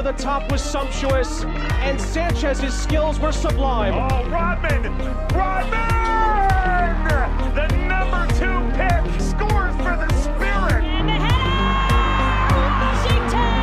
[0.00, 1.44] over the top was sumptuous,
[1.84, 3.92] and Sanchez's skills were sublime.
[3.94, 4.84] Oh, Rodman!
[5.34, 5.80] Rodman!
[7.54, 10.84] The number two pick scores for the Spirit.
[10.84, 12.50] And the header!
[12.80, 13.60] Washington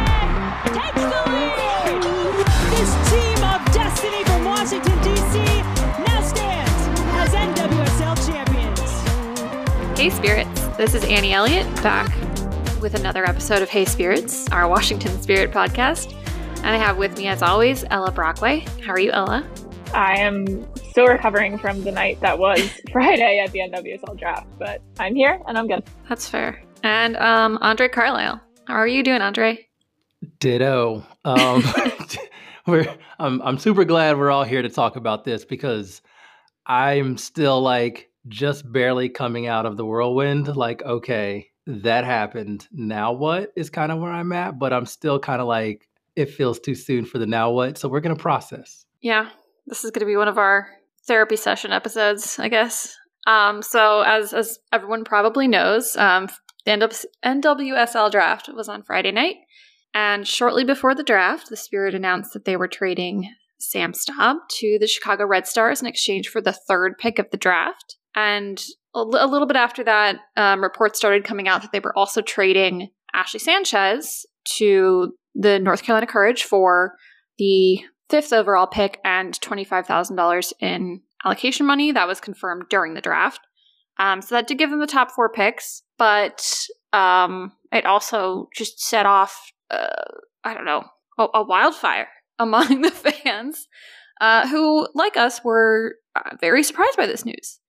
[0.76, 2.04] takes the lead.
[2.70, 5.38] This team of destiny from Washington D.C.
[6.06, 6.82] now stands
[7.18, 10.00] as NWSL champions.
[10.00, 12.16] Hey Spirits, this is Annie Elliott back
[12.80, 16.17] with another episode of Hey Spirits, our Washington Spirit podcast.
[16.68, 18.66] And I have with me, as always, Ella Brockway.
[18.86, 19.48] How are you, Ella?
[19.94, 22.60] I am still recovering from the night that was
[22.92, 25.86] Friday at the NWSL draft, but I'm here and I'm good.
[26.10, 26.62] That's fair.
[26.84, 28.42] And um, Andre Carlisle.
[28.66, 29.66] How are you doing, Andre?
[30.40, 31.06] Ditto.
[31.24, 31.64] Um,
[32.68, 36.02] we're I'm I'm super glad we're all here to talk about this because
[36.66, 40.54] I'm still like just barely coming out of the whirlwind.
[40.54, 42.68] Like, okay, that happened.
[42.74, 45.88] Now what is kind of where I'm at, but I'm still kind of like
[46.18, 47.78] it feels too soon for the now what.
[47.78, 48.86] So we're gonna process.
[49.02, 49.30] Yeah,
[49.68, 50.70] this is going to be one of our
[51.06, 52.96] therapy session episodes, I guess.
[53.28, 56.28] Um, so as as everyone probably knows, um,
[56.66, 59.36] the NW- NWSL draft was on Friday night,
[59.94, 63.30] and shortly before the draft, the Spirit announced that they were trading
[63.60, 67.38] Sam Staab to the Chicago Red Stars in exchange for the third pick of the
[67.38, 67.98] draft.
[68.16, 68.64] And
[68.96, 72.90] a, little bit after that, um, reports started coming out that they were also trading
[73.14, 74.26] Ashley Sanchez
[74.58, 76.96] to the North Carolina Courage for
[77.38, 81.92] the fifth overall pick and $25,000 in allocation money.
[81.92, 83.40] That was confirmed during the draft.
[84.00, 88.80] Um, so that did give them the top four picks, but um, it also just
[88.80, 89.88] set off, uh,
[90.44, 90.84] I don't know,
[91.18, 92.08] a, a wildfire
[92.40, 93.68] among the fans
[94.22, 97.60] uh, who, like us, were uh, very surprised by this news.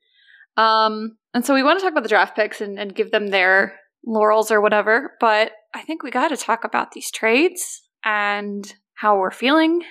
[0.56, 3.28] Um, and so we want to talk about the draft picks and, and give them
[3.28, 8.72] their laurels or whatever, but I think we got to talk about these trades and
[8.94, 9.82] how we're feeling.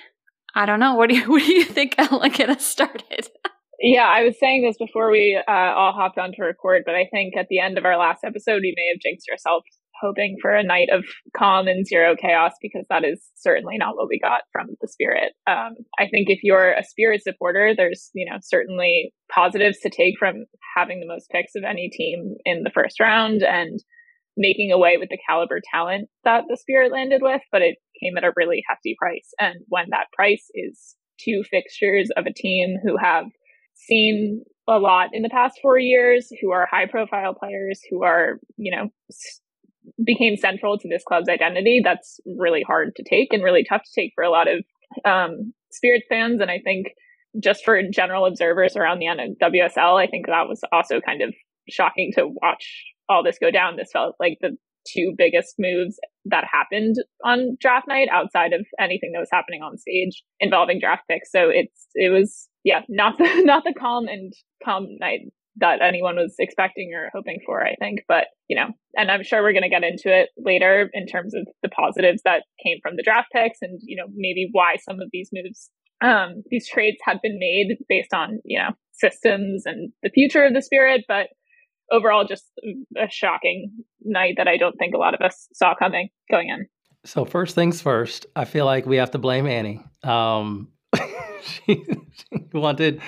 [0.54, 0.94] I don't know.
[0.94, 2.28] What do you What do you think, Ella?
[2.30, 3.28] Get us started.
[3.80, 7.06] Yeah, I was saying this before we uh, all hopped on to record, but I
[7.12, 9.62] think at the end of our last episode, you may have jinxed yourself,
[10.00, 11.04] hoping for a night of
[11.36, 15.32] calm and zero chaos because that is certainly not what we got from the spirit.
[15.46, 20.14] Um, I think if you're a spirit supporter, there's, you know, certainly positives to take
[20.18, 20.46] from
[20.76, 23.78] having the most picks of any team in the first round and
[24.38, 28.24] making away with the caliber talent that the spirit landed with, but it came at
[28.24, 29.28] a really hefty price.
[29.38, 33.26] And when that price is two fixtures of a team who have
[33.74, 38.38] seen a lot in the past four years, who are high profile players, who are,
[38.56, 38.88] you know,
[40.04, 44.00] became central to this club's identity, that's really hard to take and really tough to
[44.00, 44.64] take for a lot of
[45.04, 46.40] um, Spirits fans.
[46.40, 46.88] And I think
[47.42, 51.34] just for general observers around the NWSL, I think that was also kind of
[51.68, 53.76] shocking to watch all this go down.
[53.76, 59.12] This felt like the two biggest moves that happened on draft night outside of anything
[59.12, 61.30] that was happening on stage involving draft picks.
[61.30, 64.32] So it's it was yeah, not the not the calm and
[64.64, 65.20] calm night
[65.60, 68.00] that anyone was expecting or hoping for, I think.
[68.08, 71.34] But, you know, and I'm sure we're going to get into it later in terms
[71.34, 75.00] of the positives that came from the draft picks and, you know, maybe why some
[75.00, 75.70] of these moves,
[76.00, 80.54] um, these trades had been made based on, you know, systems and the future of
[80.54, 81.04] the spirit.
[81.08, 81.28] But
[81.90, 82.44] overall, just
[82.96, 83.70] a shocking
[84.02, 86.66] night that I don't think a lot of us saw coming going in.
[87.04, 89.82] So first things first, I feel like we have to blame Annie.
[90.02, 90.72] Um,
[91.42, 93.00] she, she wanted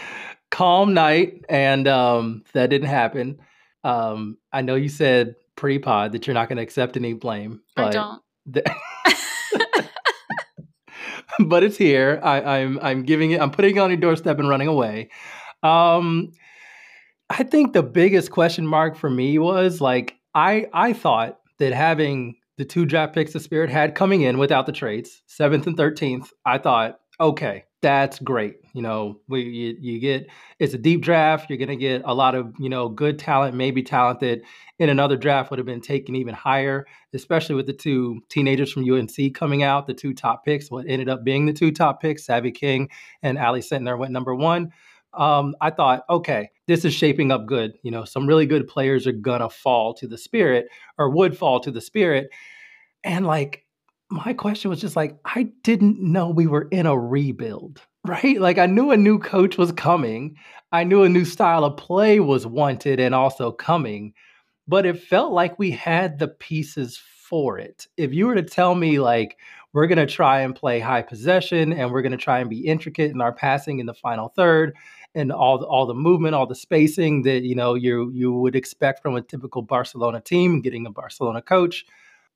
[0.51, 3.39] calm night, and um, that didn't happen.
[3.85, 7.83] Um, I know you said pre-pod that you're not going to accept any blame, I
[7.83, 8.23] but don't.
[8.47, 8.77] the-
[11.47, 12.21] but it's here.
[12.23, 13.41] I, I'm I'm giving it.
[13.41, 15.11] I'm putting it on your doorstep and running away.
[15.63, 16.33] Um,
[17.31, 22.35] I think the biggest question mark for me was like I I thought that having
[22.59, 26.33] the two draft picks the Spirit had coming in without the trades, seventh and thirteenth,
[26.45, 28.57] I thought okay, that's great.
[28.75, 30.27] You know, we you, you get
[30.59, 31.49] it's a deep draft.
[31.49, 34.43] You're gonna get a lot of you know good talent, maybe talent that
[34.81, 36.85] in another draft would have been taken even higher,
[37.15, 40.69] especially with the two teenagers from UNC coming out, the two top picks.
[40.69, 42.89] What ended up being the two top picks, Savy King
[43.23, 44.73] and Ally Sentnor went number one.
[45.13, 47.73] Um, I thought, okay, this is shaping up good.
[47.83, 50.69] You know, some really good players are gonna fall to the Spirit
[50.99, 52.31] or would fall to the Spirit,
[53.05, 53.65] and like
[54.11, 58.41] my question was just like, I didn't know we were in a rebuild, right?
[58.41, 60.37] Like, I knew a new coach was coming.
[60.73, 64.13] I knew a new style of play was wanted and also coming,
[64.69, 67.87] but it felt like we had the pieces for it.
[67.97, 69.39] If you were to tell me, like,
[69.73, 72.67] we're going to try and play high possession and we're going to try and be
[72.67, 74.75] intricate in our passing in the final third
[75.15, 78.57] and all the, all the movement, all the spacing that, you know, you you would
[78.57, 81.85] expect from a typical Barcelona team getting a Barcelona coach.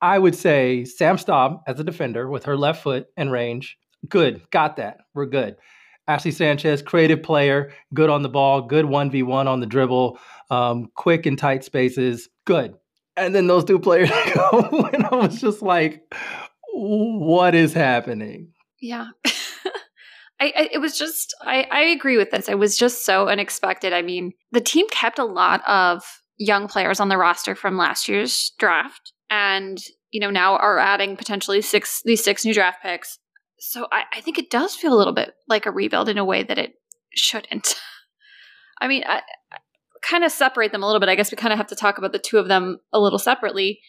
[0.00, 3.78] I would say Sam Staab as a defender with her left foot and range.
[4.08, 4.42] Good.
[4.50, 4.98] Got that.
[5.14, 5.56] We're good.
[6.06, 10.18] Ashley Sanchez, creative player, good on the ball, good 1v1 on the dribble,
[10.50, 12.28] um, quick and tight spaces.
[12.44, 12.74] Good.
[13.16, 16.02] And then those two players go, and I was just like,
[16.72, 18.52] what is happening?
[18.80, 19.08] Yeah.
[20.40, 22.48] I, I, it was just I, I agree with this.
[22.48, 23.92] It was just so unexpected.
[23.92, 26.02] I mean, the team kept a lot of
[26.36, 29.78] young players on the roster from last year's draft, and
[30.10, 33.18] you know now are adding potentially six these six new draft picks.
[33.58, 36.24] So I, I think it does feel a little bit like a rebuild in a
[36.24, 36.74] way that it
[37.14, 37.74] shouldn't.
[38.80, 39.22] I mean, I,
[39.52, 39.58] I
[40.02, 41.08] kind of separate them a little bit.
[41.08, 43.18] I guess we kind of have to talk about the two of them a little
[43.18, 43.80] separately.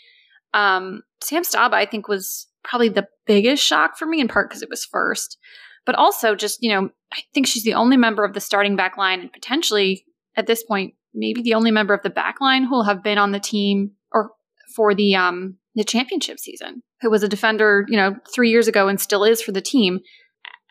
[0.54, 4.62] Um, Sam Staab, I think, was probably the biggest shock for me, in part because
[4.62, 5.38] it was first,
[5.86, 8.98] but also just, you know, I think she's the only member of the starting back
[8.98, 12.72] line and potentially at this point, maybe the only member of the back line who
[12.72, 14.32] will have been on the team or
[14.76, 18.88] for the um the championship season, who was a defender, you know, three years ago
[18.88, 20.00] and still is for the team.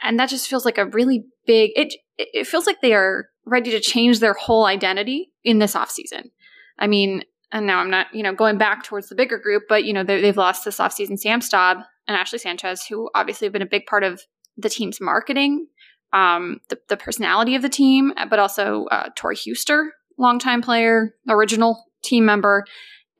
[0.02, 3.70] And that just feels like a really big it it feels like they are ready
[3.70, 6.30] to change their whole identity in this offseason.
[6.78, 9.84] I mean, and now I'm not, you know, going back towards the bigger group, but
[9.84, 13.62] you know, they've lost this offseason Sam Staab and Ashley Sanchez, who obviously have been
[13.62, 14.20] a big part of
[14.58, 15.68] the team's marketing,
[16.12, 21.84] um, the, the personality of the team, but also uh, Tori Huster, longtime player, original
[22.02, 22.64] team member,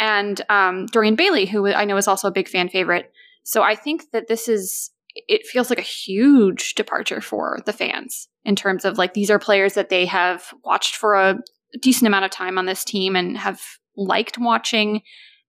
[0.01, 3.13] and um, Dorian Bailey, who I know is also a big fan favorite.
[3.45, 8.29] So I think that this is, it feels like a huge departure for the fans
[8.45, 11.39] in terms of like these are players that they have watched for a
[11.81, 13.61] decent amount of time on this team and have
[13.97, 15.03] liked watching.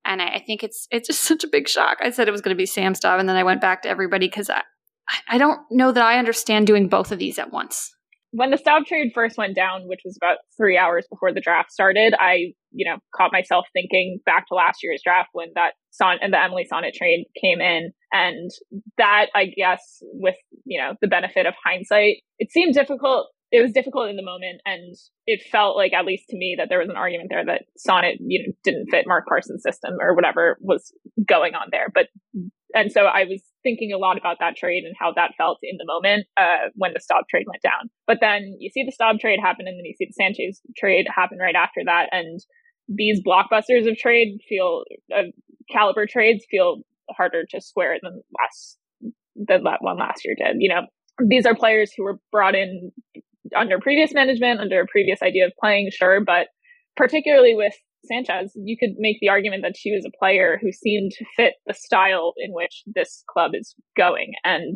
[0.06, 1.98] And I, I think it's it's just such a big shock.
[2.02, 3.90] I said it was going to be Sam Staab, and then I went back to
[3.90, 4.62] everybody because I,
[5.28, 7.92] I don't know that I understand doing both of these at once.
[8.32, 11.72] When the Staab trade first went down, which was about three hours before the draft
[11.72, 16.18] started, I, you know, caught myself thinking back to last year's draft when that son
[16.22, 17.94] and the Emily Sonnett trade came in.
[18.12, 18.52] And
[18.98, 23.72] that, I guess, with, you know, the benefit of hindsight, it seemed difficult it was
[23.72, 24.96] difficult in the moment and
[25.26, 28.18] it felt like at least to me that there was an argument there that Sonnett
[28.20, 30.92] you know didn't fit Mark Parsons system or whatever was
[31.28, 31.88] going on there.
[31.94, 32.08] But
[32.74, 35.78] and so I was thinking a lot about that trade and how that felt in
[35.78, 37.90] the moment uh, when the Staab trade went down.
[38.06, 41.08] But then you see the Staab trade happen and then you see the Sanchez trade
[41.14, 42.42] happen right after that and
[42.88, 44.84] these blockbusters of trade feel
[45.16, 45.24] uh,
[45.72, 48.78] caliber trades feel harder to square than last
[49.36, 50.82] than that one last year did you know?
[51.28, 52.92] These are players who were brought in
[53.56, 56.48] under previous management, under a previous idea of playing, sure, but
[56.96, 57.74] particularly with
[58.06, 61.54] Sanchez, you could make the argument that she was a player who seemed to fit
[61.66, 64.34] the style in which this club is going.
[64.44, 64.76] And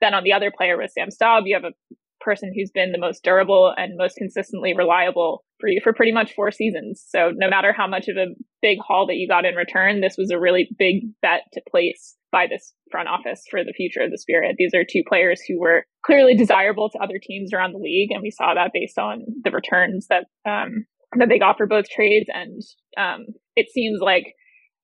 [0.00, 1.74] then on the other player with Sam Staab, you have a
[2.20, 6.34] person who's been the most durable and most consistently reliable for you for pretty much
[6.34, 7.04] four seasons.
[7.08, 10.16] So no matter how much of a big haul that you got in return, this
[10.18, 14.10] was a really big bet to place by this front office for the future of
[14.10, 14.56] the Spirit.
[14.58, 18.22] These are two players who were clearly desirable to other teams around the league, and
[18.22, 20.86] we saw that based on the returns that um,
[21.18, 22.26] that they got for both trades.
[22.32, 22.62] And
[22.96, 24.34] um, it seems like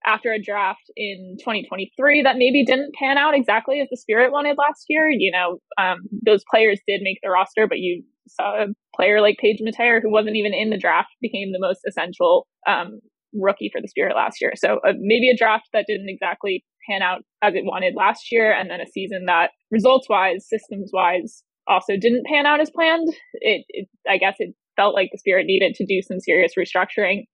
[0.06, 4.56] after a draft in 2023 that maybe didn't pan out exactly as the Spirit wanted
[4.56, 5.08] last year.
[5.10, 9.38] You know, um, those players did make the roster, but you saw a player like
[9.38, 13.00] Paige Metayer, who wasn't even in the draft, became the most essential um,
[13.32, 14.52] rookie for the Spirit last year.
[14.56, 18.52] So uh, maybe a draft that didn't exactly pan out as it wanted last year,
[18.52, 23.08] and then a season that results wise, systems wise, also didn't pan out as planned.
[23.34, 27.24] It, it, I guess it felt like the Spirit needed to do some serious restructuring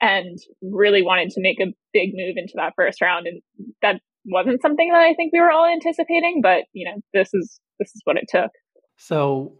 [0.00, 3.26] and really wanted to make a big move into that first round.
[3.26, 3.42] And
[3.82, 7.60] that wasn't something that I think we were all anticipating, but you know, this is
[7.78, 8.50] this is what it took.
[8.96, 9.52] So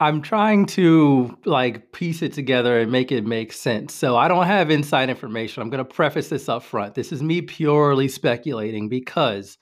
[0.00, 3.94] I'm trying to like piece it together and make it make sense.
[3.94, 5.62] So I don't have inside information.
[5.62, 6.94] I'm going to preface this up front.
[6.94, 9.58] This is me purely speculating because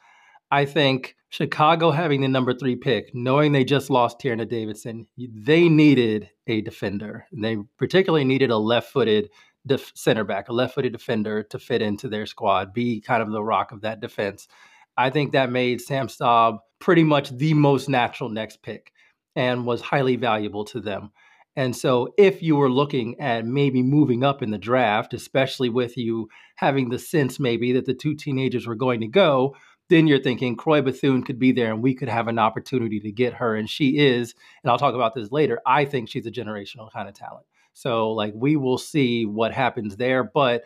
[0.50, 5.68] I think Chicago having the number three pick, knowing they just lost Tierney Davidson, they
[5.68, 7.26] needed a defender.
[7.32, 9.30] And they particularly needed a left footed
[9.66, 13.30] def- center back, a left footed defender to fit into their squad, be kind of
[13.30, 14.48] the rock of that defense.
[14.96, 18.92] I think that made Sam Staab pretty much the most natural next pick
[19.36, 21.10] and was highly valuable to them.
[21.56, 25.96] And so, if you were looking at maybe moving up in the draft, especially with
[25.96, 29.54] you having the sense maybe that the two teenagers were going to go,
[29.88, 33.12] then you're thinking Croix Bethune could be there and we could have an opportunity to
[33.12, 33.54] get her.
[33.54, 35.60] And she is, and I'll talk about this later.
[35.66, 37.46] I think she's a generational kind of talent.
[37.72, 40.24] So, like, we will see what happens there.
[40.24, 40.64] But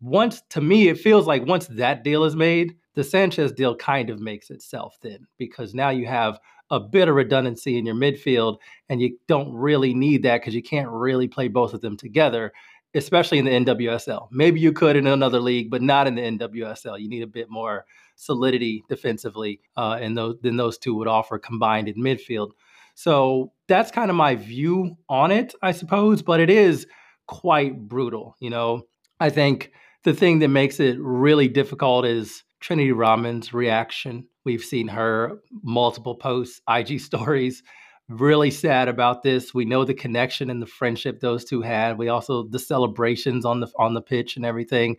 [0.00, 4.08] once, to me, it feels like once that deal is made, the Sanchez deal kind
[4.08, 6.38] of makes itself then because now you have
[6.70, 10.62] a bit of redundancy in your midfield, and you don't really need that because you
[10.62, 12.52] can't really play both of them together.
[12.94, 14.28] especially in the NWSL.
[14.30, 17.00] Maybe you could in another league, but not in the NWSL.
[17.00, 21.38] You need a bit more solidity defensively, uh, and those than those two would offer
[21.38, 22.50] combined in midfield.
[22.94, 26.22] So that's kind of my view on it, I suppose.
[26.22, 26.86] But it is
[27.26, 28.36] quite brutal.
[28.38, 28.82] You know,
[29.18, 29.72] I think
[30.04, 34.26] the thing that makes it really difficult is Trinity Rodman's reaction.
[34.44, 37.62] We've seen her multiple posts, IG stories
[38.08, 39.52] really sad about this.
[39.52, 41.98] We know the connection and the friendship those two had.
[41.98, 44.96] We also the celebrations on the on the pitch and everything.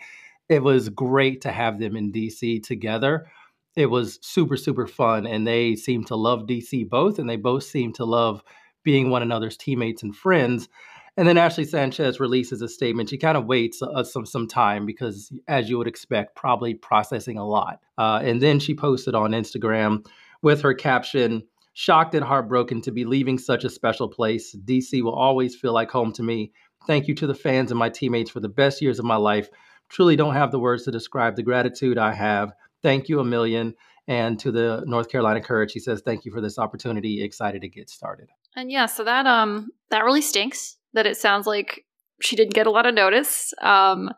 [0.47, 3.27] It was great to have them in DC together.
[3.75, 7.63] It was super super fun and they seem to love DC both and they both
[7.63, 8.43] seem to love
[8.83, 10.69] being one another's teammates and friends.
[11.17, 13.09] And then Ashley Sanchez releases a statement.
[13.09, 17.37] She kind of waits uh, some some time because, as you would expect, probably processing
[17.37, 17.79] a lot.
[17.97, 20.05] Uh, and then she posted on Instagram
[20.41, 21.43] with her caption,
[21.77, 24.55] Shocked and heartbroken to be leaving such a special place.
[24.55, 26.53] DC will always feel like home to me.
[26.87, 29.49] Thank you to the fans and my teammates for the best years of my life.
[29.89, 32.53] Truly don't have the words to describe the gratitude I have.
[32.81, 33.75] Thank you a million.
[34.07, 37.21] And to the North Carolina Courage, he says, "Thank you for this opportunity.
[37.21, 40.77] Excited to get started." And yeah, so that um that really stinks.
[40.95, 41.85] That it sounds like
[42.21, 43.53] she didn't get a lot of notice.
[43.61, 44.09] Um,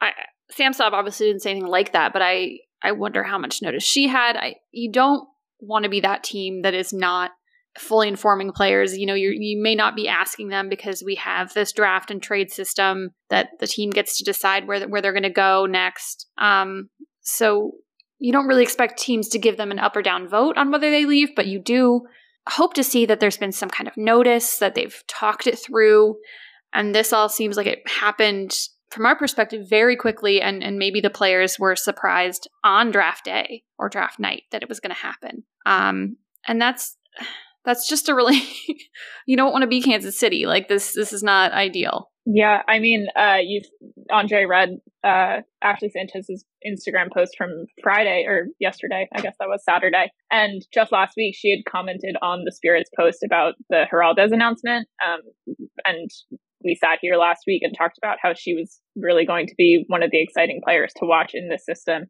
[0.00, 0.10] I
[0.50, 3.84] Sam Staab obviously didn't say anything like that, but I I wonder how much notice
[3.84, 4.36] she had.
[4.36, 5.28] I you don't
[5.60, 7.30] want to be that team that is not
[7.78, 8.96] fully informing players.
[8.96, 12.22] You know, you you may not be asking them because we have this draft and
[12.22, 16.26] trade system that the team gets to decide where where they're going to go next.
[16.38, 16.88] Um,
[17.20, 17.72] so
[18.18, 20.90] you don't really expect teams to give them an up or down vote on whether
[20.90, 22.02] they leave, but you do
[22.48, 26.16] hope to see that there's been some kind of notice that they've talked it through.
[26.72, 28.58] And this all seems like it happened
[28.90, 33.64] from our perspective very quickly and, and maybe the players were surprised on draft day
[33.78, 35.44] or draft night that it was going to happen.
[35.66, 36.96] Um, and that's
[37.64, 38.42] that's just a really
[39.26, 40.46] you don't want to be kansas city.
[40.46, 43.60] Like this this is not ideal yeah i mean uh you
[44.10, 44.70] andre read
[45.04, 47.50] uh ashley sanchez's instagram post from
[47.82, 50.10] friday or yesterday i guess that was saturday.
[50.30, 54.88] And just last week she had commented on the spirits post about the Giráldez announcement.
[55.04, 55.20] Um
[55.84, 56.10] and
[56.64, 59.84] we sat here last week and talked about how she was really going to be
[59.88, 62.06] one of the exciting players to watch in this system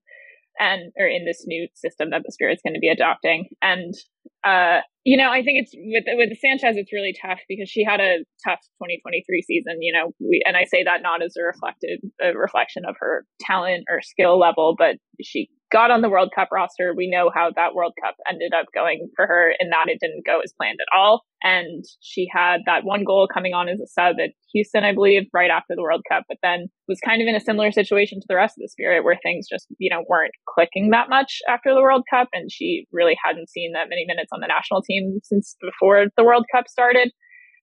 [0.59, 3.49] and or in this new system that the spirit's going to be adopting.
[3.63, 3.95] And
[4.43, 8.01] uh you know i think it's with with sanchez it's really tough because she had
[8.01, 10.13] a tough 2023 season you know.
[10.21, 14.01] We and i say that not as a reflected a reflection of her talent or
[14.03, 16.95] skill level but she got on the World Cup roster.
[16.97, 20.25] We know how that World Cup ended up going for her in that it didn't
[20.25, 21.25] go as planned at all.
[21.43, 25.25] And she had that one goal coming on as a sub at Houston, I believe,
[25.35, 28.26] right after the World Cup, but then was kind of in a similar situation to
[28.28, 31.75] the rest of the Spirit where things just, you know, weren't clicking that much after
[31.75, 32.28] the World Cup.
[32.33, 36.25] And she really hadn't seen that many minutes on the national team since before the
[36.25, 37.11] World Cup started.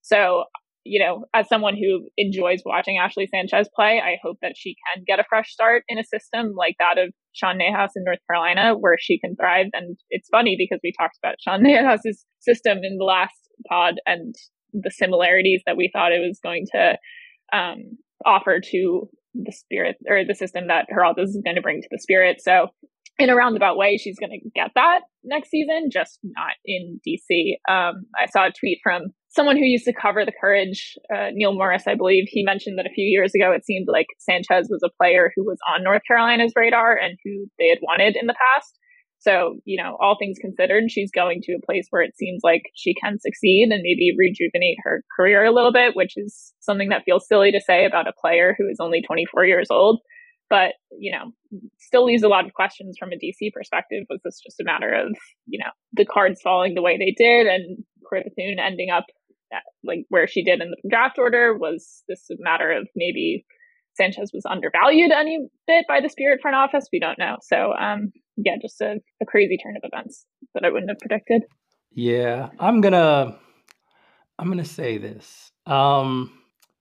[0.02, 0.44] So
[0.84, 5.04] you know, as someone who enjoys watching Ashley Sanchez play, I hope that she can
[5.06, 8.74] get a fresh start in a system like that of Sean Nahas in North Carolina,
[8.78, 9.68] where she can thrive.
[9.74, 13.36] And it's funny because we talked about Sean Nahas's system in the last
[13.70, 14.34] pod and
[14.74, 16.98] the similarities that we thought it was going to
[17.54, 21.88] um, offer to the spirit or the system that Giráldez is going to bring to
[21.92, 22.42] the spirit.
[22.42, 22.68] So
[23.20, 27.54] in a roundabout way, she's going to get that next season, just not in DC.
[27.70, 31.54] Um, I saw a tweet from someone who used to cover the Courage, uh, Neil
[31.54, 32.26] Morris, I believe.
[32.28, 35.44] He mentioned that a few years ago, it seemed like Sanchez was a player who
[35.44, 38.78] was on North Carolina's radar and who they had wanted in the past.
[39.20, 42.64] So, you know, all things considered, she's going to a place where it seems like
[42.76, 47.04] she can succeed and maybe rejuvenate her career a little bit, which is something that
[47.06, 50.00] feels silly to say about a player who is only 24 years old
[50.50, 51.32] but you know
[51.80, 54.92] still leaves a lot of questions from a dc perspective was this just a matter
[54.94, 59.06] of you know the cards falling the way they did and Croix Bethune ending up
[59.84, 63.46] like where she did in the draft order was this matter of maybe
[63.96, 68.12] sanchez was undervalued any bit by the spirit front office we don't know so um
[68.38, 71.44] yeah just a, a crazy turn of events that i wouldn't have predicted
[71.94, 73.38] yeah i'm gonna
[74.40, 76.32] i'm gonna say this um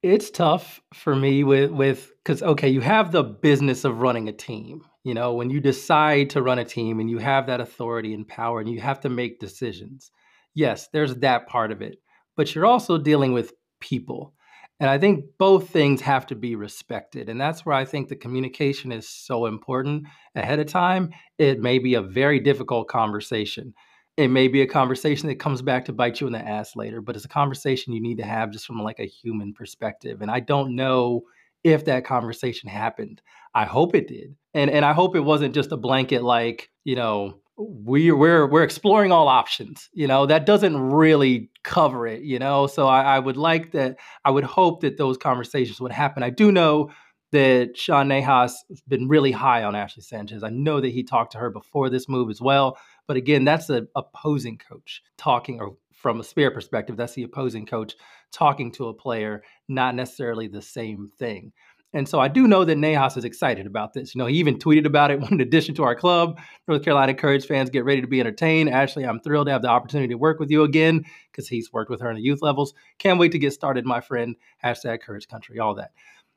[0.02, 4.32] it's tough for me with with because okay, you have the business of running a
[4.32, 4.82] team.
[5.04, 8.26] You know, when you decide to run a team and you have that authority and
[8.26, 10.10] power and you have to make decisions.
[10.54, 11.98] Yes, there's that part of it.
[12.40, 14.32] But you're also dealing with people.
[14.80, 17.28] And I think both things have to be respected.
[17.28, 21.10] And that's where I think the communication is so important ahead of time.
[21.36, 23.74] It may be a very difficult conversation
[24.16, 27.00] it may be a conversation that comes back to bite you in the ass later,
[27.00, 30.20] but it's a conversation you need to have just from like a human perspective.
[30.20, 31.22] And I don't know
[31.64, 33.22] if that conversation happened.
[33.54, 34.34] I hope it did.
[34.52, 38.62] And and I hope it wasn't just a blanket like, you know, we we're we're
[38.62, 39.88] exploring all options.
[39.92, 42.66] You know, that doesn't really cover it, you know.
[42.66, 46.22] So I, I would like that I would hope that those conversations would happen.
[46.22, 46.90] I do know
[47.32, 50.42] that Sean Nahas has been really high on Ashley Sanchez.
[50.42, 52.76] I know that he talked to her before this move as well.
[53.06, 57.66] But again, that's the opposing coach talking, or from a Spirit perspective, that's the opposing
[57.66, 57.94] coach
[58.32, 61.52] talking to a player, not necessarily the same thing.
[61.92, 64.14] And so I do know that Nahas is excited about this.
[64.14, 65.20] You know, he even tweeted about it.
[65.30, 68.70] In addition to our club, North Carolina Courage fans get ready to be entertained.
[68.70, 71.90] Ashley, I'm thrilled to have the opportunity to work with you again because he's worked
[71.90, 72.74] with her in the youth levels.
[72.98, 74.36] Can't wait to get started, my friend.
[74.64, 75.90] Hashtag Courage Country, all that.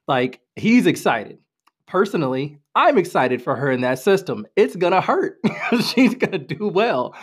[0.08, 1.38] Like he's excited.
[1.86, 4.48] Personally, I'm excited for her in that system.
[4.56, 5.40] It's gonna hurt.
[5.94, 7.16] she's gonna do well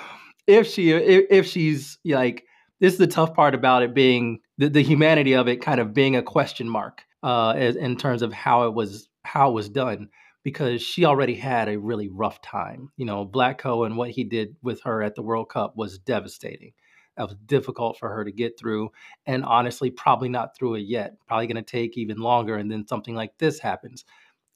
[0.46, 2.44] if she if, if she's like
[2.80, 5.94] this is the tough part about it being the, the humanity of it kind of
[5.94, 10.08] being a question mark uh, in terms of how it was how it was done
[10.42, 12.90] because she already had a really rough time.
[12.96, 16.72] You know, Vlatko and what he did with her at the World Cup was devastating.
[17.16, 18.90] That was difficult for her to get through,
[19.26, 21.16] and honestly, probably not through it yet.
[21.26, 24.04] Probably going to take even longer, and then something like this happens.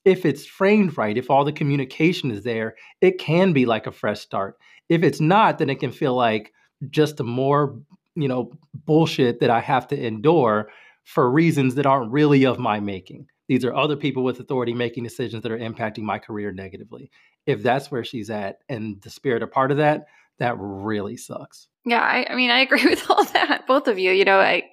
[0.04, 3.92] If it's framed right, if all the communication is there, it can be like a
[3.92, 4.59] fresh start.
[4.88, 6.52] If it's not, then it can feel like
[6.90, 7.78] just a more,
[8.14, 8.52] you know,
[8.87, 10.71] bullshit that I have to endure
[11.04, 13.26] for reasons that aren't really of my making.
[13.49, 17.11] These are other people with authority making decisions that are impacting my career negatively.
[17.46, 20.06] If that's where she's at and the spirit are part of that,
[20.38, 21.68] that really sucks.
[21.84, 23.66] Yeah, I, I mean, I agree with all that.
[23.66, 24.64] Both of you, you know, I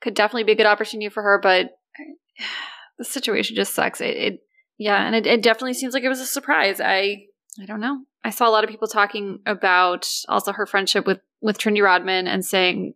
[0.00, 1.72] could definitely be a good opportunity for her, but
[2.98, 4.00] the situation just sucks.
[4.00, 4.40] It, it
[4.78, 6.80] yeah, and it, it definitely seems like it was a surprise.
[6.80, 7.24] I,
[7.60, 8.04] I don't know.
[8.22, 12.26] I saw a lot of people talking about also her friendship with with Trinity Rodman
[12.26, 12.94] and saying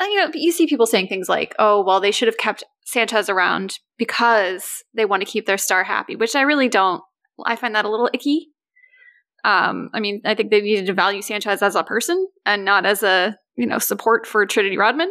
[0.00, 3.28] you know, you see people saying things like, "Oh, well, they should have kept Sanchez
[3.28, 7.02] around because they want to keep their star happy," which I really don't.
[7.44, 8.48] I find that a little icky.
[9.44, 12.84] Um, I mean, I think they needed to value Sanchez as a person and not
[12.86, 15.10] as a you know support for Trinity Rodman.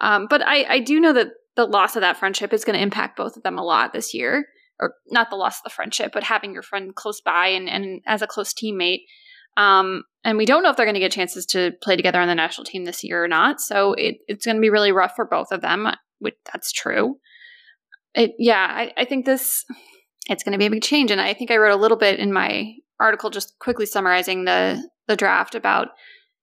[0.00, 2.82] Um, but I, I do know that the loss of that friendship is going to
[2.82, 4.46] impact both of them a lot this year,
[4.80, 8.00] or not the loss of the friendship, but having your friend close by and, and
[8.06, 9.02] as a close teammate.
[9.56, 12.28] Um, and we don't know if they're going to get chances to play together on
[12.28, 13.60] the national team this year or not.
[13.60, 15.88] So it, it's going to be really rough for both of them.
[16.20, 17.16] Which that's true.
[18.14, 19.64] It, yeah, I, I think this
[20.30, 21.10] it's going to be a big change.
[21.10, 24.82] And I think I wrote a little bit in my article, just quickly summarizing the
[25.06, 25.88] the draft about,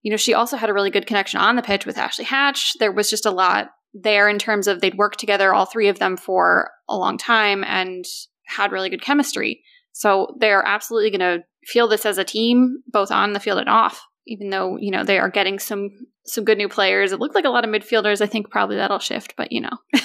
[0.03, 2.73] you know, she also had a really good connection on the pitch with Ashley Hatch.
[2.79, 5.97] There was just a lot there in terms of they'd worked together, all three of
[5.97, 8.05] them, for a long time and
[8.45, 9.63] had really good chemistry.
[9.93, 13.69] So they're absolutely going to feel this as a team, both on the field and
[13.69, 14.01] off.
[14.27, 15.89] Even though you know they are getting some
[16.25, 18.21] some good new players, it looked like a lot of midfielders.
[18.21, 19.77] I think probably that'll shift, but you know.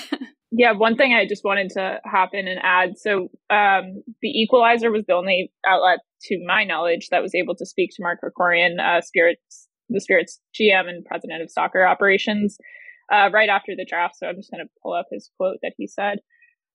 [0.52, 2.98] yeah, one thing I just wanted to hop in and add.
[2.98, 7.66] So um, the Equalizer was the only outlet, to my knowledge, that was able to
[7.66, 12.56] speak to Mark Krikorian, uh, Spirits, the Spirits GM and President of Soccer Operations,
[13.12, 14.16] uh, right after the draft.
[14.16, 16.18] So I'm just going to pull up his quote that he said.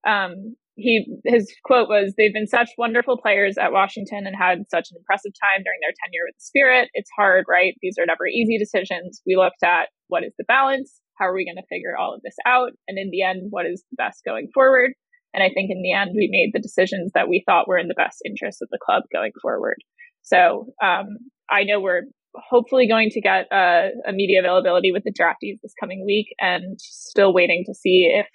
[0.08, 4.89] Um, he his quote was they've been such wonderful players at Washington and had such
[4.91, 6.89] an impressive time during their tenure with the Spirit.
[6.94, 7.74] It's hard, right?
[7.82, 9.22] These are never easy decisions.
[9.26, 11.00] We looked at what is the balance?
[11.17, 12.72] How are we going to figure all of this out?
[12.88, 14.91] And in the end, what is the best going forward?
[15.34, 17.88] And I think in the end, we made the decisions that we thought were in
[17.88, 19.78] the best interest of the club going forward.
[20.24, 21.08] So um,
[21.50, 22.04] I know we're
[22.36, 26.80] hopefully going to get a, a media availability with the draftees this coming week and
[26.80, 28.28] still waiting to see if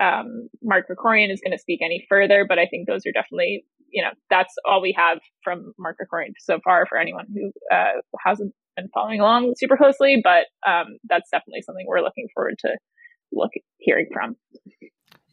[0.00, 3.64] um, Mark Krikorian is going to speak any further, but I think those are definitely,
[3.90, 8.00] you know, that's all we have from Mark Krikorian so far for anyone who uh,
[8.24, 10.20] hasn't been following along super closely.
[10.22, 12.76] But um, that's definitely something we're looking forward to
[13.32, 14.36] look hearing from.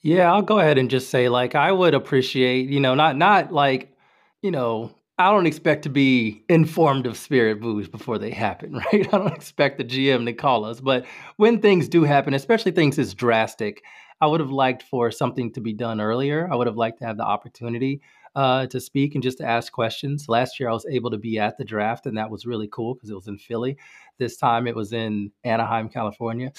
[0.02, 3.52] Yeah, I'll go ahead and just say, like, I would appreciate, you know, not not
[3.52, 3.96] like,
[4.42, 9.08] you know, I don't expect to be informed of spirit moves before they happen, right?
[9.14, 11.06] I don't expect the GM to call us, but
[11.38, 13.82] when things do happen, especially things as drastic
[14.22, 16.48] I would have liked for something to be done earlier.
[16.52, 18.02] I would have liked to have the opportunity
[18.36, 20.28] uh, to speak and just to ask questions.
[20.28, 22.94] Last year, I was able to be at the draft, and that was really cool
[22.94, 23.78] because it was in Philly.
[24.18, 26.52] This time, it was in Anaheim, California.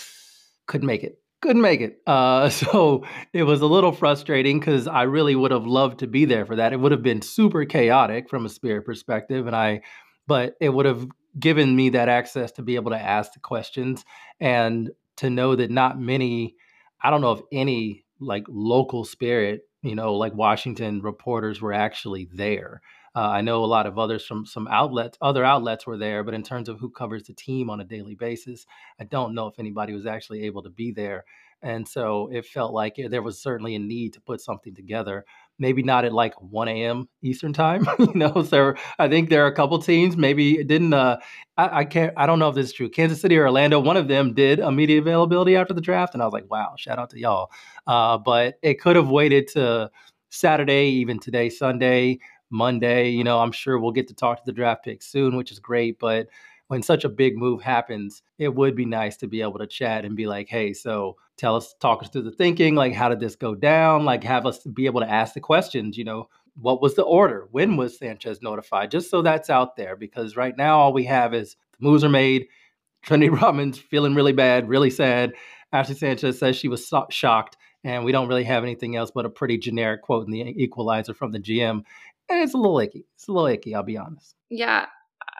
[0.66, 1.18] Couldn't make it.
[1.42, 2.00] Couldn't make it.
[2.06, 6.24] Uh, so it was a little frustrating because I really would have loved to be
[6.24, 6.72] there for that.
[6.72, 9.82] It would have been super chaotic from a spirit perspective, and I,
[10.26, 11.06] but it would have
[11.38, 14.04] given me that access to be able to ask the questions
[14.40, 16.56] and to know that not many
[17.02, 22.28] I don't know if any like local spirit, you know, like Washington reporters were actually
[22.32, 22.80] there.
[23.14, 26.34] Uh, I know a lot of others from some outlets, other outlets were there, but
[26.34, 28.66] in terms of who covers the team on a daily basis,
[29.00, 31.24] I don't know if anybody was actually able to be there.
[31.62, 35.24] And so it felt like there was certainly a need to put something together.
[35.58, 37.08] Maybe not at like 1 a.m.
[37.22, 37.86] Eastern time.
[37.98, 40.16] you know, so I think there are a couple teams.
[40.16, 40.92] Maybe didn't.
[40.92, 41.18] Uh,
[41.56, 42.12] I, I, can't.
[42.16, 42.88] I don't know if this is true.
[42.88, 43.80] Kansas City or Orlando.
[43.80, 46.74] One of them did a media availability after the draft, and I was like, wow,
[46.76, 47.50] shout out to y'all.
[47.86, 49.90] Uh, but it could have waited to
[50.30, 52.18] Saturday, even today, Sunday,
[52.50, 53.10] Monday.
[53.10, 55.58] You know, I'm sure we'll get to talk to the draft pick soon, which is
[55.58, 55.98] great.
[55.98, 56.28] But
[56.68, 60.04] when such a big move happens, it would be nice to be able to chat
[60.04, 62.74] and be like, hey, so tell us, talk us through the thinking.
[62.74, 64.04] Like, how did this go down?
[64.04, 66.28] Like, have us be able to ask the questions, you know,
[66.60, 67.48] what was the order?
[67.50, 68.90] When was Sanchez notified?
[68.90, 72.08] Just so that's out there, because right now all we have is the moves are
[72.08, 72.46] made.
[73.02, 75.34] Trinity Rodman's feeling really bad, really sad.
[75.72, 79.26] Ashley Sanchez says she was so- shocked, and we don't really have anything else but
[79.26, 81.82] a pretty generic quote in the equalizer from the GM.
[82.28, 83.06] And it's a little icky.
[83.14, 84.34] It's a little icky, I'll be honest.
[84.50, 84.86] Yeah,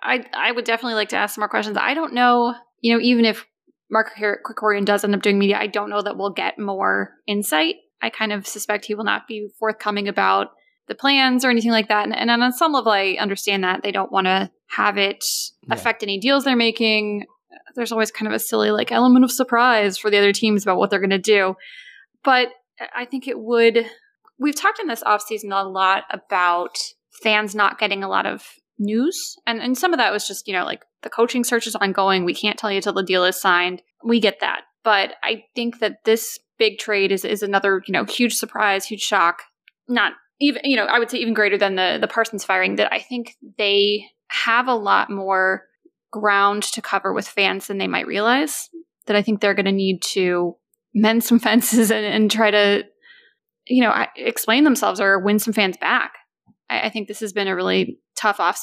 [0.03, 1.77] I I would definitely like to ask some more questions.
[1.77, 3.47] I don't know, you know, even if
[3.91, 7.77] Mark Krikorian does end up doing media, I don't know that we'll get more insight.
[8.03, 10.49] I kind of suspect he will not be forthcoming about
[10.89, 12.05] the plans or anything like that.
[12.05, 15.25] And, and on some level, I understand that they don't want to have it
[15.67, 15.75] yeah.
[15.75, 17.27] affect any deals they're making.
[17.75, 20.79] There's always kind of a silly like element of surprise for the other teams about
[20.79, 21.55] what they're going to do.
[22.25, 22.49] But
[22.95, 23.87] I think it would.
[24.39, 26.77] We've talked in this offseason a lot about
[27.23, 28.45] fans not getting a lot of
[28.79, 29.37] news.
[29.47, 32.25] And and some of that was just, you know, like the coaching search is ongoing.
[32.25, 33.81] We can't tell you till the deal is signed.
[34.03, 34.63] We get that.
[34.83, 39.03] But I think that this big trade is is another, you know, huge surprise, huge
[39.03, 39.45] shock.
[39.87, 42.93] Not even you know, I would say even greater than the the Parsons firing that
[42.93, 45.63] I think they have a lot more
[46.11, 48.69] ground to cover with fans than they might realize.
[49.07, 50.57] That I think they're going to need to
[50.93, 52.83] mend some fences and, and try to,
[53.69, 56.15] you know, explain themselves or win some fans back.
[56.69, 58.57] I, I think this has been a really tough off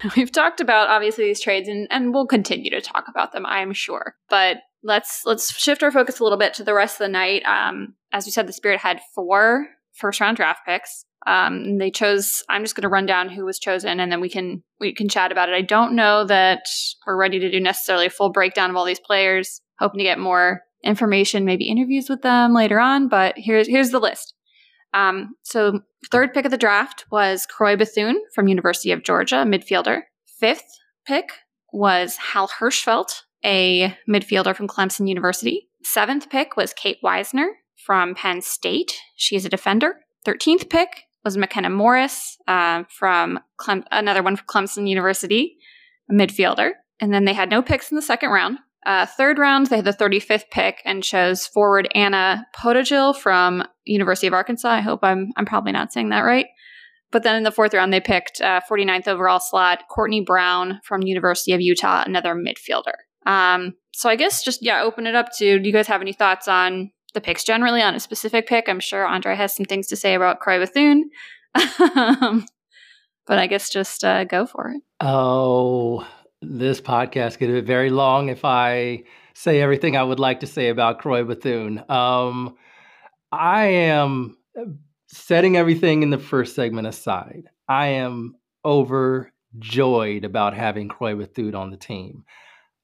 [0.16, 3.72] We've talked about obviously these trades and, and we'll continue to talk about them, I'm
[3.72, 4.14] sure.
[4.28, 7.42] But let's let's shift our focus a little bit to the rest of the night.
[7.44, 11.04] Um, as we said, the Spirit had four first round draft picks.
[11.26, 12.44] Um, they chose.
[12.48, 15.08] I'm just going to run down who was chosen, and then we can we can
[15.08, 15.54] chat about it.
[15.54, 16.62] I don't know that
[17.06, 19.60] we're ready to do necessarily a full breakdown of all these players.
[19.80, 23.08] Hoping to get more information, maybe interviews with them later on.
[23.08, 24.34] But here's here's the list.
[24.94, 30.02] Um, so third pick of the draft was Croix Bethune from University of Georgia, midfielder.
[30.38, 31.30] Fifth pick
[31.72, 35.68] was Hal Hershfelt, a midfielder from Clemson University.
[35.82, 38.98] Seventh pick was Kate Wiesner from Penn State.
[39.16, 40.00] She is a defender.
[40.24, 45.56] Thirteenth pick was McKenna Morris uh, from Clem- another one from Clemson University,
[46.10, 46.72] a midfielder.
[47.00, 48.58] And then they had no picks in the second round.
[48.86, 54.26] Uh, third round, they had the 35th pick and chose forward Anna Podojil from University
[54.26, 54.68] of Arkansas.
[54.68, 56.46] I hope I'm I'm probably not saying that right.
[57.10, 61.02] But then in the fourth round, they picked uh, 49th overall slot Courtney Brown from
[61.02, 62.94] University of Utah, another midfielder.
[63.26, 65.58] Um, so I guess just yeah, open it up to.
[65.58, 68.68] Do you guys have any thoughts on the picks generally on a specific pick?
[68.68, 71.10] I'm sure Andre has some things to say about Croix Bethune.
[71.54, 74.82] but I guess just uh, go for it.
[75.00, 76.06] Oh,
[76.42, 80.68] this podcast could be very long if I say everything I would like to say
[80.68, 81.84] about Croix Bethune.
[81.88, 82.56] Um,
[83.32, 84.36] I am
[85.08, 87.48] setting everything in the first segment aside.
[87.68, 92.24] I am overjoyed about having Croix Bethune on the team.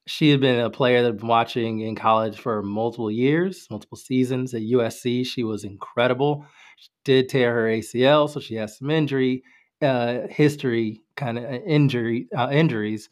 [0.07, 3.97] She had been a player that I've been watching in college for multiple years, multiple
[3.97, 5.27] seasons at USC.
[5.27, 6.45] She was incredible.
[6.77, 9.43] She did tear her ACL, so she has some injury
[9.81, 13.09] uh, history, kind of uh, injury uh, injuries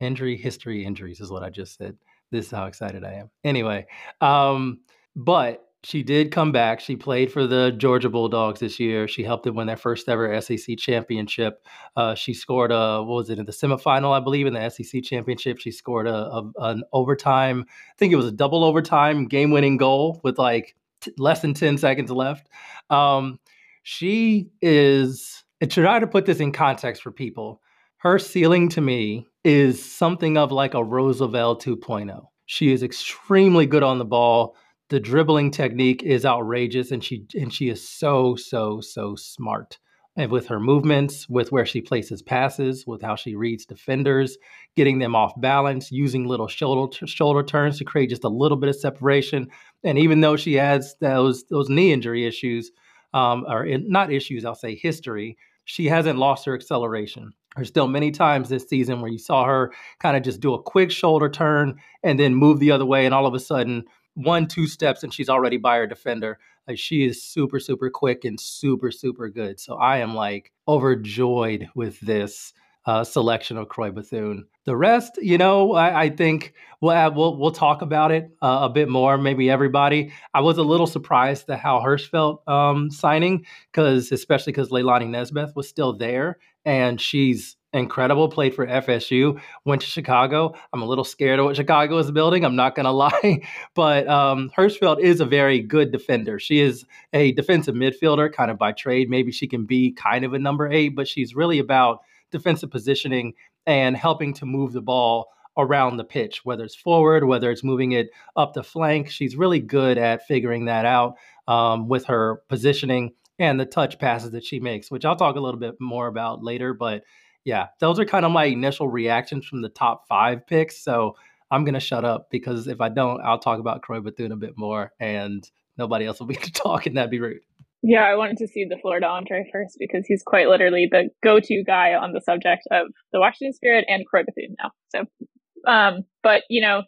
[0.00, 1.96] injury history injuries is what I just said.
[2.30, 3.30] This is how excited I am.
[3.44, 3.86] Anyway,
[4.20, 4.80] um,
[5.14, 6.80] but she did come back.
[6.80, 9.06] She played for the Georgia Bulldogs this year.
[9.06, 11.64] She helped them win their first ever SEC championship.
[11.94, 15.04] Uh, she scored a what was it in the semifinal, I believe, in the SEC
[15.04, 15.60] championship.
[15.60, 17.66] She scored a, a an overtime.
[17.68, 21.54] I think it was a double overtime game winning goal with like t- less than
[21.54, 22.48] ten seconds left.
[22.90, 23.38] Um,
[23.84, 25.44] she is.
[25.60, 27.62] To try to put this in context for people,
[27.98, 32.26] her ceiling to me is something of like a Rose Lavelle 2.0.
[32.46, 34.56] She is extremely good on the ball.
[34.88, 39.78] The dribbling technique is outrageous, and she and she is so so so smart.
[40.16, 44.36] And with her movements, with where she places passes, with how she reads defenders,
[44.74, 48.70] getting them off balance, using little shoulder shoulder turns to create just a little bit
[48.70, 49.48] of separation.
[49.84, 52.72] And even though she has those those knee injury issues,
[53.14, 57.32] um, or not issues, I'll say history, she hasn't lost her acceleration.
[57.56, 60.62] There's still many times this season where you saw her kind of just do a
[60.62, 64.46] quick shoulder turn and then move the other way, and all of a sudden, one,
[64.46, 66.38] two steps, and she's already by her defender.
[66.68, 69.58] Like she is super, super quick and super, super good.
[69.58, 72.52] So I am like overjoyed with this.
[72.86, 74.46] uh, selection of Croix Bethune.
[74.64, 78.68] The rest, you know, I, I think we'll, we'll we'll talk about it uh, a
[78.68, 79.18] bit more.
[79.18, 80.12] Maybe everybody.
[80.32, 85.56] I was a little surprised at how Hershfelt um, signing because, especially because Leilani Nesbeth
[85.56, 88.28] was still there, and she's incredible.
[88.28, 90.54] Played for FSU, went to Chicago.
[90.72, 92.44] I'm a little scared of what Chicago is building.
[92.44, 93.42] I'm not going to lie,
[93.74, 96.38] but um, Hershfelt is a very good defender.
[96.38, 99.08] She is a defensive midfielder, kind of by trade.
[99.08, 102.00] Maybe she can be kind of a number eight, but she's really about
[102.30, 103.34] defensive positioning
[103.66, 107.92] and helping to move the ball around the pitch, whether it's forward, whether it's moving
[107.92, 109.08] it up the flank.
[109.08, 111.14] She's really good at figuring that out
[111.48, 115.40] um, with her positioning and the touch passes that she makes, which I'll talk a
[115.40, 116.74] little bit more about later.
[116.74, 117.02] But
[117.44, 120.82] yeah, those are kind of my initial reactions from the top five picks.
[120.82, 121.16] So
[121.50, 124.36] I'm going to shut up because if I don't, I'll talk about Croix Bethune a
[124.36, 127.40] bit more and nobody else will be to talk and that'd be rude.
[127.82, 131.62] Yeah, I wanted to see the Florida Andre first because he's quite literally the go-to
[131.64, 134.70] guy on the subject of the Washington Spirit and Croix Bethune now.
[134.88, 136.82] So, um, but you know,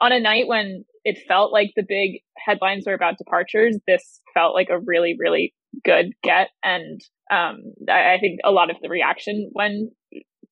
[0.00, 4.54] on a night when it felt like the big headlines were about departures, this felt
[4.54, 5.54] like a really, really
[5.84, 9.90] good get, and um, I, I think a lot of the reaction when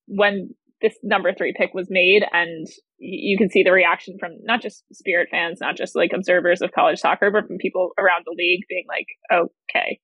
[0.07, 0.51] when
[0.81, 2.67] this number three pick was made and
[2.99, 6.73] you can see the reaction from not just spirit fans not just like observers of
[6.73, 9.99] college soccer but from people around the league being like okay.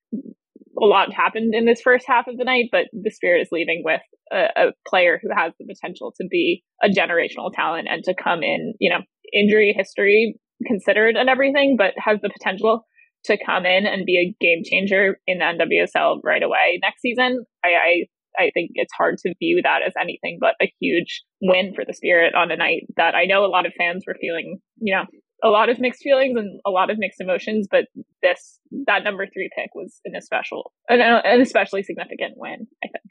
[0.83, 3.83] A lot happened in this first half of the night but the spirit is leaving
[3.85, 4.01] with
[4.33, 8.43] a, a player who has the potential to be a generational talent and to come
[8.43, 9.01] in you know
[9.33, 12.85] injury history considered and everything but has the potential
[13.25, 17.45] to come in and be a game changer in the NWSL right away next season.
[17.65, 18.05] I, I
[18.37, 21.95] I think it's hard to view that as anything but a huge win for the
[21.95, 25.05] Spirit on a night that I know a lot of fans were feeling, you know,
[25.43, 27.85] a lot of mixed feelings and a lot of mixed emotions, but
[28.23, 33.05] this that number three pick was an especial an, an especially significant win, I think.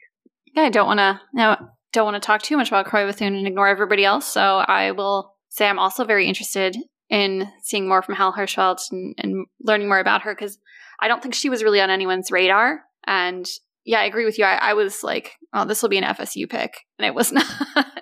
[0.54, 1.56] Yeah, I don't want to no,
[1.92, 4.26] don't want to talk too much about Croix Bethune and ignore everybody else.
[4.26, 6.76] So I will say I'm also very interested
[7.10, 10.58] in seeing more from Hal Hershfelt and, and learning more about her because
[11.00, 12.80] I don't think she was really on anyone's radar.
[13.06, 13.46] And
[13.84, 14.44] yeah, I agree with you.
[14.44, 16.74] I, I was like, oh, this will be an FSU pick.
[16.98, 17.44] And it was not.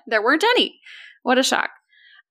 [0.07, 0.79] there weren't any.
[1.23, 1.71] What a shock.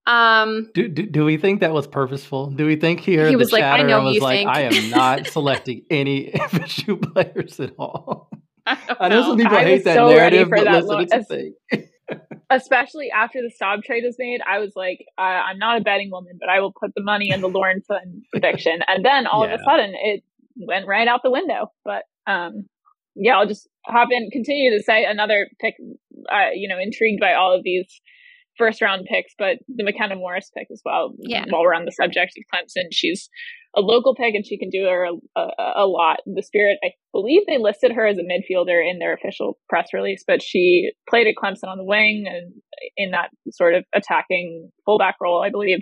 [0.07, 2.49] Um, do, do, do we think that was purposeful?
[2.51, 4.49] Do we think here he was like, I know was like, think.
[4.49, 8.29] I am not selecting any FSU players at all?
[8.65, 10.89] I, I know some people I hate that so ready narrative, for but that listen,
[10.89, 11.53] lo- it's a as- thing.
[12.49, 16.11] Especially after the Staab trade was made, I was like, uh, I'm not a betting
[16.11, 18.79] woman, but I will put the money in the Lawrenson prediction.
[18.87, 20.23] And then all of a sudden, it
[20.57, 21.71] went right out the window.
[21.85, 22.65] But um,
[23.15, 25.75] yeah, I'll just hop in, continue to say another pick.
[26.31, 28.01] Uh, you know, intrigued by all of these
[28.61, 31.13] first round picks, but the McKenna Morris pick as well.
[31.19, 31.45] Yeah.
[31.49, 33.29] While we're on the subject of Clemson, she's
[33.75, 36.17] a local pick and she can do her a, a, a lot.
[36.25, 40.23] The Spirit, I believe they listed her as a midfielder in their official press release,
[40.27, 42.53] but she played at Clemson on the wing and
[42.97, 45.79] in that sort of attacking fullback role, I believe.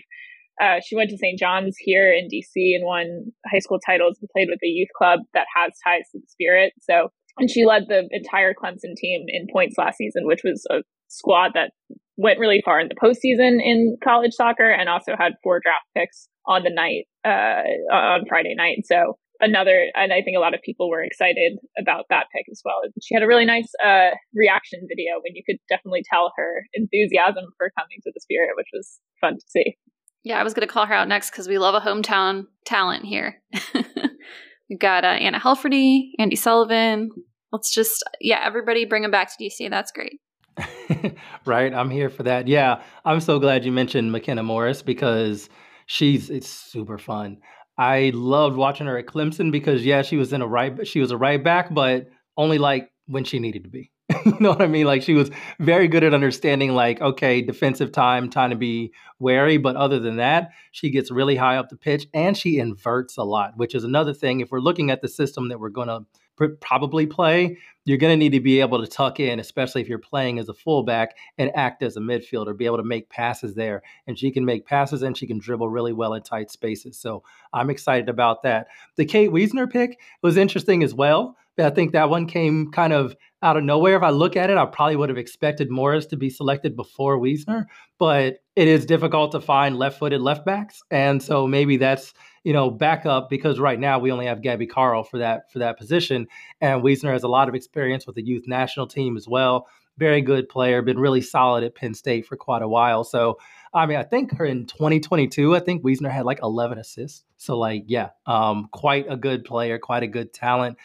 [0.61, 1.39] Uh, she went to St.
[1.39, 5.21] John's here in DC and won high school titles and played with a youth club
[5.33, 6.73] that has ties to the Spirit.
[6.81, 10.83] So, and she led the entire Clemson team in points last season, which was a
[11.07, 11.71] squad that
[12.19, 16.27] went really far in the postseason in college soccer and also had four draft picks
[16.45, 17.63] on the night, uh,
[17.95, 18.79] on Friday night.
[18.83, 22.61] So another, and I think a lot of people were excited about that pick as
[22.65, 22.81] well.
[23.01, 27.45] She had a really nice, uh, reaction video when you could definitely tell her enthusiasm
[27.57, 29.77] for coming to the spirit, which was fun to see.
[30.25, 33.05] Yeah, I was going to call her out next because we love a hometown talent
[33.05, 33.41] here.
[34.69, 37.11] We've got uh, Anna Heilferty, Andy Sullivan.
[37.53, 39.69] Let's just, yeah, everybody bring them back to DC.
[39.69, 40.19] That's great.
[41.45, 41.73] right?
[41.73, 42.47] I'm here for that.
[42.47, 45.49] Yeah, I'm so glad you mentioned McKenna Morris because
[45.85, 47.37] she's it's super fun.
[47.77, 51.11] I loved watching her at Clemson because yeah, she was in a right she was
[51.11, 53.91] a right back, but only like when she needed to be.
[54.25, 54.85] you know what I mean?
[54.85, 59.57] Like she was very good at understanding like okay, defensive time, time to be wary,
[59.57, 63.23] but other than that, she gets really high up the pitch and she inverts a
[63.23, 66.05] lot, which is another thing if we're looking at the system that we're going to
[66.61, 69.97] probably play, you're going to need to be able to tuck in, especially if you're
[69.97, 73.81] playing as a fullback and act as a midfielder, be able to make passes there.
[74.07, 76.97] And she can make passes and she can dribble really well in tight spaces.
[76.97, 77.23] So
[77.53, 78.67] I'm excited about that.
[78.95, 81.35] The Kate Wiesner pick was interesting as well.
[81.57, 83.97] I think that one came kind of out of nowhere.
[83.97, 87.17] If I look at it, I probably would have expected Morris to be selected before
[87.17, 87.65] Wiesner,
[87.97, 92.69] but it is difficult to find left-footed left backs, and so maybe that's you know
[92.69, 96.27] backup because right now we only have Gabby Carle for that for that position,
[96.61, 99.67] and Wiesner has a lot of experience with the youth national team as well.
[99.97, 103.03] Very good player, been really solid at Penn State for quite a while.
[103.03, 103.37] So
[103.73, 107.23] I mean, I think her in 2022, I think Wiesner had like 11 assists.
[107.37, 110.77] So like, yeah, um, quite a good player, quite a good talent.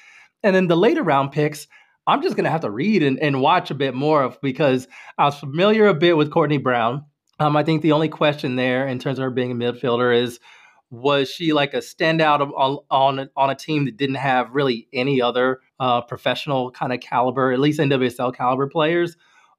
[0.42, 1.66] And then the later round picks,
[2.06, 4.86] I'm just going to have to read and, and watch a bit more of because
[5.16, 7.06] I was familiar a bit with Courtney Brown.
[7.40, 10.38] Um, I think the only question there in terms of her being a midfielder is
[10.90, 15.20] was she like a standout on on, on a team that didn't have really any
[15.20, 19.16] other uh, professional kind of caliber, at least NWSL caliber players,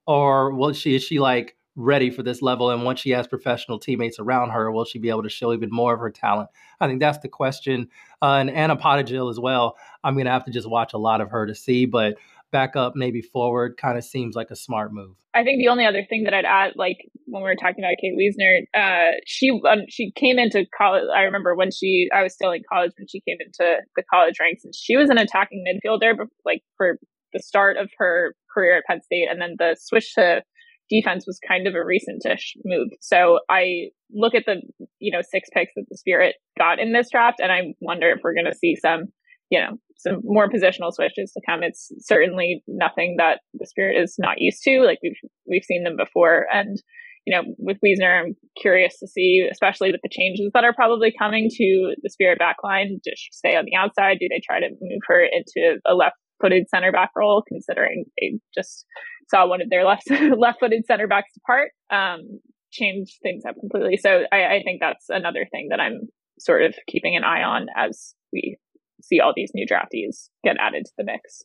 [0.08, 2.70] or was she is she like ready for this level?
[2.70, 5.70] And once she has professional teammates around her, will she be able to show even
[5.72, 6.50] more of her talent?
[6.80, 7.90] I think that's the question.
[8.22, 9.76] Uh, and Anna Podojil as well.
[10.04, 12.16] I'm to have to just watch a lot of her to see, but
[12.56, 15.18] back up, maybe forward, kind of seems like a smart move.
[15.34, 17.96] I think the only other thing that I'd add, like when we were talking about
[18.00, 21.04] Kate Wiesner, uh, she um, she came into college.
[21.14, 24.36] I remember when she I was still in college when she came into the college
[24.40, 26.98] ranks, and she was an attacking midfielder, but like for
[27.34, 30.42] the start of her career at Penn State, and then the switch to
[30.90, 32.90] defense was kind of a recentish move.
[33.02, 34.62] So I look at the
[35.00, 38.20] you know six picks that the Spirit got in this draft, and I wonder if
[38.24, 39.08] we're going to see some
[39.50, 41.64] you know some more positional switches to come.
[41.64, 44.82] It's certainly nothing that the Spirit is not used to.
[44.82, 46.78] Like we've we've seen them before, and
[47.26, 51.14] you know with Wiesner, I'm curious to see, especially with the changes that are probably
[51.18, 53.02] coming to the Spirit backline.
[53.04, 54.18] Does she stay on the outside?
[54.20, 58.40] Do they try to move her into a left footed center back role, considering they
[58.54, 58.86] just
[59.30, 62.22] saw one of their left left footed center backs depart, um,
[62.72, 63.98] change things up completely.
[63.98, 66.02] So I, I think that's another thing that I'm
[66.40, 68.58] sort of keeping an eye on as we
[69.06, 71.44] see all these new draftees get added to the mix.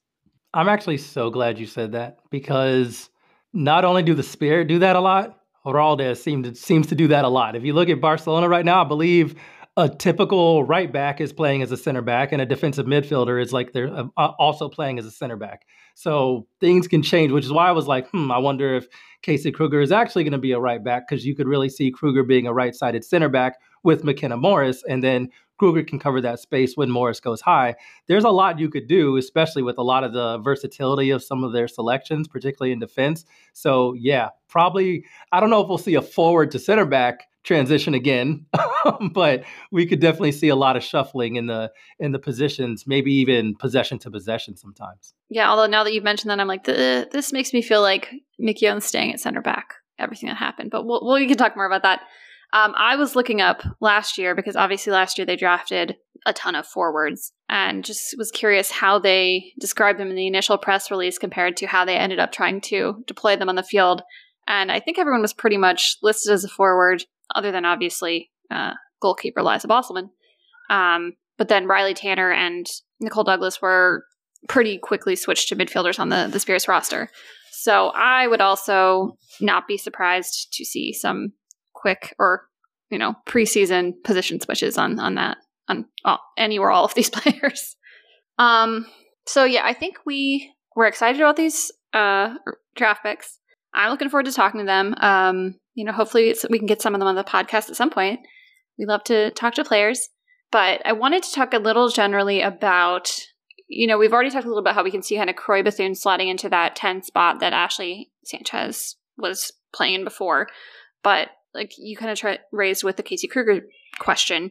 [0.52, 3.08] I'm actually so glad you said that because
[3.52, 7.08] not only do the Spirit do that a lot, Giráldez seems to, seems to do
[7.08, 7.54] that a lot.
[7.54, 9.36] If you look at Barcelona right now, I believe
[9.76, 13.52] a typical right back is playing as a center back, and a defensive midfielder is
[13.52, 15.64] like they're uh, also playing as a center back.
[15.94, 18.88] So things can change, which is why I was like, hmm, I wonder if
[19.22, 21.90] Casey Krueger is actually going to be a right back because you could really see
[21.90, 25.28] Krueger being a right sided center back with McKenna Morris, and then
[25.60, 27.74] Krueger can cover that space when Morris goes high.
[28.06, 31.44] There's a lot you could do, especially with a lot of the versatility of some
[31.44, 33.26] of their selections, particularly in defense.
[33.52, 37.92] So, yeah, probably, I don't know if we'll see a forward to center back transition
[37.92, 38.44] again
[39.12, 43.10] but we could definitely see a lot of shuffling in the in the positions maybe
[43.14, 47.32] even possession to possession sometimes yeah although now that you've mentioned that i'm like this
[47.32, 51.26] makes me feel like McKeown's staying at center back everything that happened but we'll, we
[51.26, 52.02] can talk more about that
[52.52, 56.54] um, I was looking up last year because obviously last year they drafted a ton
[56.54, 61.18] of forwards and just was curious how they described them in the initial press release
[61.18, 64.02] compared to how they ended up trying to deploy them on the field.
[64.46, 68.72] And I think everyone was pretty much listed as a forward, other than obviously uh,
[69.00, 70.10] goalkeeper Lyza Bosselmann.
[70.68, 72.66] Um, but then Riley Tanner and
[73.00, 74.04] Nicole Douglas were
[74.48, 77.08] pretty quickly switched to midfielders on the, the Spirit's roster.
[77.52, 81.32] So I would also not be surprised to see some
[81.80, 82.48] quick or
[82.90, 85.38] you know preseason position switches on on that
[85.68, 85.86] on
[86.36, 87.76] any or all of these players.
[88.38, 88.86] Um,
[89.26, 92.34] so yeah, I think we we're excited about these uh,
[92.74, 93.38] draft picks.
[93.72, 94.94] I'm looking forward to talking to them.
[94.98, 97.90] Um, you know, hopefully we can get some of them on the podcast at some
[97.90, 98.20] point.
[98.78, 100.08] We love to talk to players,
[100.50, 103.12] but I wanted to talk a little generally about.
[103.72, 105.62] You know, we've already talked a little about how we can see kind of Croix
[105.62, 110.48] Bethune slotting into that 10 spot that Ashley Sanchez was playing before.
[111.04, 113.62] But like you kind of try raised with the Casey Krueger
[113.98, 114.50] question,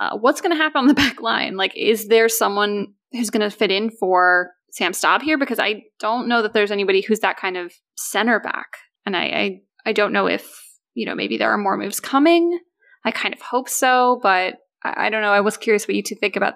[0.00, 1.56] uh, what's going to happen on the back line?
[1.56, 5.38] Like, is there someone who's going to fit in for Sam Staab here?
[5.38, 8.68] Because I don't know that there's anybody who's that kind of center back,
[9.04, 10.62] and I, I, I don't know if
[10.94, 12.58] you know maybe there are more moves coming.
[13.04, 15.32] I kind of hope so, but I, I don't know.
[15.32, 16.54] I was curious what you two think about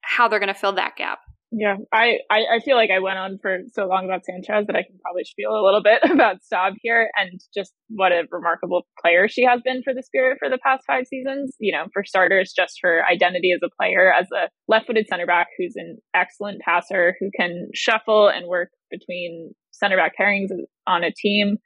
[0.00, 1.20] how they're going to fill that gap.
[1.56, 4.74] Yeah, I, I, I, feel like I went on for so long about Sanchez that
[4.74, 8.82] I can probably spiel a little bit about Staab here and just what a remarkable
[9.00, 11.54] player she has been for the Spirit for the past five seasons.
[11.60, 15.26] You know, for starters, just her identity as a player, as a left footed center
[15.26, 20.48] back who's an excellent passer, who can shuffle and work between center back pairings
[20.88, 21.58] on a team,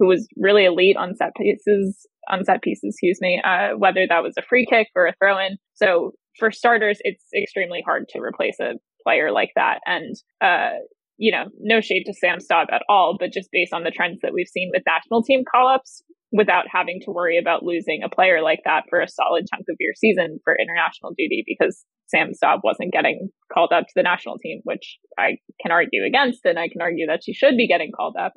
[0.00, 4.24] who was really elite on set pieces, on set pieces, excuse me, uh, whether that
[4.24, 5.56] was a free kick or a throw in.
[5.74, 8.74] So for starters, it's extremely hard to replace a
[9.06, 9.78] player like that.
[9.86, 10.78] And, uh,
[11.16, 14.18] you know, no shade to Sam Staab at all, but just based on the trends
[14.22, 18.08] that we've seen with national team call ups, without having to worry about losing a
[18.08, 22.32] player like that for a solid chunk of your season for international duty because Sam
[22.32, 26.58] Staab wasn't getting called up to the national team, which I can argue against, and
[26.58, 28.34] I can argue that she should be getting called up.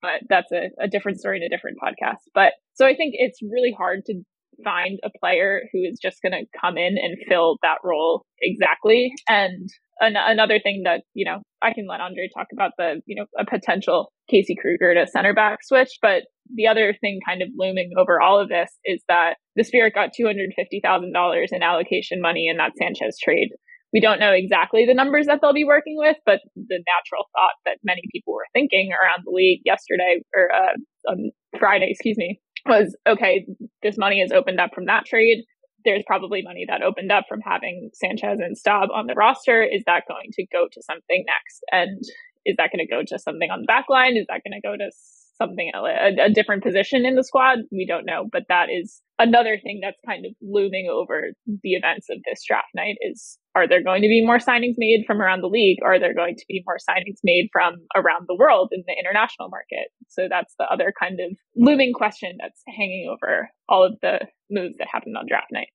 [0.00, 2.22] But that's a, a different story in a different podcast.
[2.34, 4.22] But so I think it's really hard to
[4.62, 9.12] find a player who is just going to come in and fill that role exactly.
[9.28, 9.68] And
[10.00, 13.26] an- another thing that, you know, I can let Andre talk about the, you know,
[13.38, 15.98] a potential Casey Krueger to center back switch.
[16.02, 16.24] But
[16.54, 20.10] the other thing kind of looming over all of this is that the Spirit got
[20.18, 23.50] $250,000 in allocation money in that Sanchez trade
[23.94, 27.54] we don't know exactly the numbers that they'll be working with, but the natural thought
[27.64, 31.30] that many people were thinking around the league yesterday or uh, on
[31.60, 33.46] Friday, excuse me, was okay,
[33.82, 35.44] this money is opened up from that trade.
[35.84, 39.62] There's probably money that opened up from having Sanchez and Staab on the roster.
[39.62, 41.62] Is that going to go to something next?
[41.70, 42.02] And
[42.46, 44.16] is that going to go to something on the back line?
[44.16, 44.90] Is that going to go to
[45.36, 47.58] something a, a different position in the squad?
[47.70, 52.06] We don't know, but that is another thing that's kind of looming over the events
[52.10, 55.42] of this draft night is are there going to be more signings made from around
[55.42, 55.78] the league?
[55.84, 59.48] Are there going to be more signings made from around the world in the international
[59.48, 59.88] market?
[60.08, 64.76] So that's the other kind of looming question that's hanging over all of the moves
[64.78, 65.68] that happened on draft night.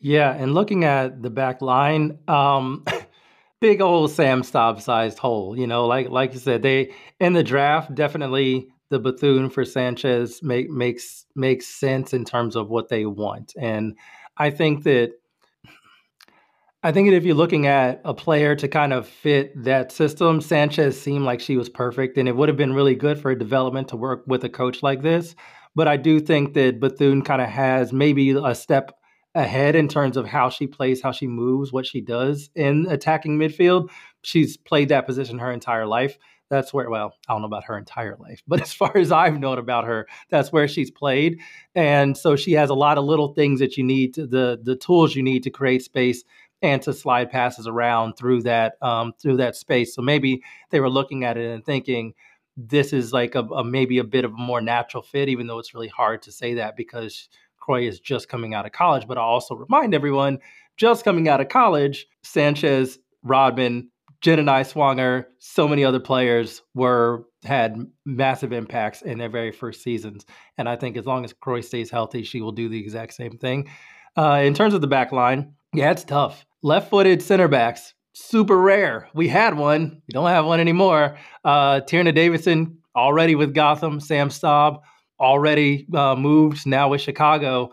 [0.00, 2.84] Yeah, and looking at the back line, um,
[3.60, 5.58] big old Sam Staab sized hole.
[5.58, 10.42] You know, like like you said, they in the draft definitely the Bethune for Sanchez
[10.42, 13.96] make, makes makes sense in terms of what they want, and
[14.38, 15.12] I think that
[16.82, 20.98] I think if you're looking at a player to kind of fit that system, Sanchez
[20.98, 23.96] seemed like she was perfect, and it would have been really good for development to
[23.96, 25.34] work with a coach like this.
[25.74, 28.98] But I do think that Bethune kind of has maybe a step
[29.34, 33.38] ahead in terms of how she plays, how she moves, what she does in attacking
[33.38, 33.90] midfield.
[34.22, 36.16] She's played that position her entire life.
[36.48, 39.38] That's where, well, I don't know about her entire life, but as far as I've
[39.38, 41.40] known about her, that's where she's played.
[41.74, 44.76] And so she has a lot of little things that you need to, the the
[44.76, 46.24] tools you need to create space
[46.62, 49.94] and to slide passes around through that um, through that space.
[49.94, 52.14] So maybe they were looking at it and thinking
[52.56, 55.58] this is like a, a, maybe a bit of a more natural fit, even though
[55.58, 59.06] it's really hard to say that because Croix is just coming out of college.
[59.06, 60.38] But I'll also remind everyone,
[60.76, 63.90] just coming out of college, Sanchez, Rodman,
[64.22, 70.26] J'den Swanger, so many other players were had massive impacts in their very first seasons.
[70.58, 73.38] And I think as long as Croix stays healthy, she will do the exact same
[73.38, 73.70] thing.
[74.16, 76.44] Uh, in terms of the back line, yeah, it's tough.
[76.62, 79.08] Left footed center backs, super rare.
[79.14, 81.16] We had one, we don't have one anymore.
[81.42, 84.80] Uh, Tierna Davidson already with Gotham, Sam Staab
[85.18, 87.72] already uh, moved now with Chicago.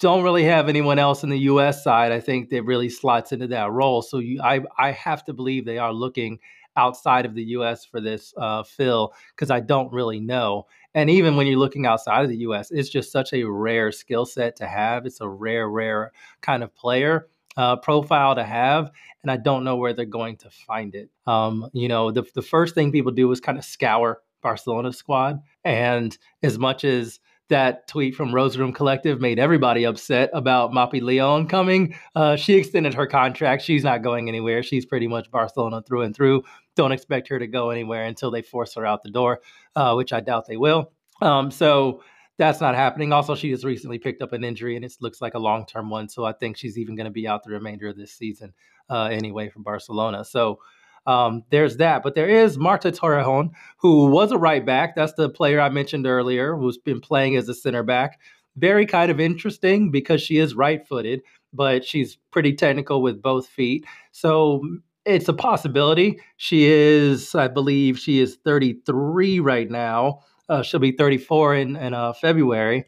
[0.00, 1.82] Don't really have anyone else in the U.S.
[1.82, 2.12] side.
[2.12, 4.02] I think that really slots into that role.
[4.02, 6.38] So you, I, I have to believe they are looking
[6.76, 7.86] outside of the U.S.
[7.86, 10.66] for this uh, fill because I don't really know.
[10.94, 14.26] And even when you're looking outside of the U.S., it's just such a rare skill
[14.26, 15.06] set to have.
[15.06, 16.12] It's a rare, rare
[16.42, 18.90] kind of player uh, profile to have,
[19.22, 21.10] and I don't know where they're going to find it.
[21.26, 25.40] Um, you know, the the first thing people do is kind of scour Barcelona's squad,
[25.64, 31.00] and as much as that tweet from Rose Room Collective made everybody upset about Mapi
[31.00, 31.94] Leon coming.
[32.14, 33.62] Uh, she extended her contract.
[33.62, 34.62] She's not going anywhere.
[34.62, 36.42] She's pretty much Barcelona through and through.
[36.74, 39.40] Don't expect her to go anywhere until they force her out the door,
[39.76, 40.92] uh, which I doubt they will.
[41.22, 42.02] Um, so
[42.38, 43.12] that's not happening.
[43.12, 45.90] Also, she has recently picked up an injury, and it looks like a long term
[45.90, 46.08] one.
[46.08, 48.52] So I think she's even going to be out the remainder of this season
[48.90, 50.24] uh, anyway from Barcelona.
[50.24, 50.60] So
[51.06, 52.02] um, there's that.
[52.02, 54.94] But there is Marta Torrejon, who was a right back.
[54.94, 58.20] That's the player I mentioned earlier, who's been playing as a center back.
[58.56, 61.22] Very kind of interesting because she is right footed,
[61.52, 63.84] but she's pretty technical with both feet.
[64.12, 64.62] So
[65.04, 66.20] it's a possibility.
[66.36, 70.20] She is, I believe, she is 33 right now.
[70.48, 72.86] Uh, she'll be 34 in, in uh, February,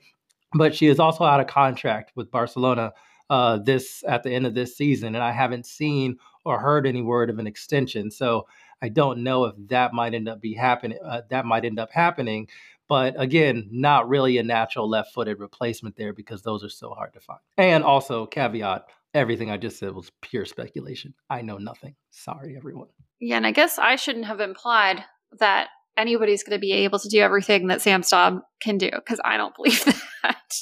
[0.55, 2.93] but she is also out of contract with Barcelona
[3.31, 7.03] uh, this at the end of this season, and I haven't seen or heard any
[7.03, 8.11] word of an extension.
[8.11, 8.47] So
[8.81, 10.99] I don't know if that might end up be happening.
[11.05, 12.49] Uh, that might end up happening,
[12.89, 17.21] but again, not really a natural left-footed replacement there because those are so hard to
[17.21, 17.41] find.
[17.59, 21.15] And also, caveat: everything I just said was pure speculation.
[21.29, 21.97] I know nothing.
[22.11, 22.89] Sorry, everyone.
[23.21, 25.05] Yeah, and I guess I shouldn't have implied
[25.39, 25.69] that
[25.99, 29.37] anybody's going to be able to do everything that Sam Staab can do because I
[29.37, 29.85] don't believe
[30.23, 30.55] that.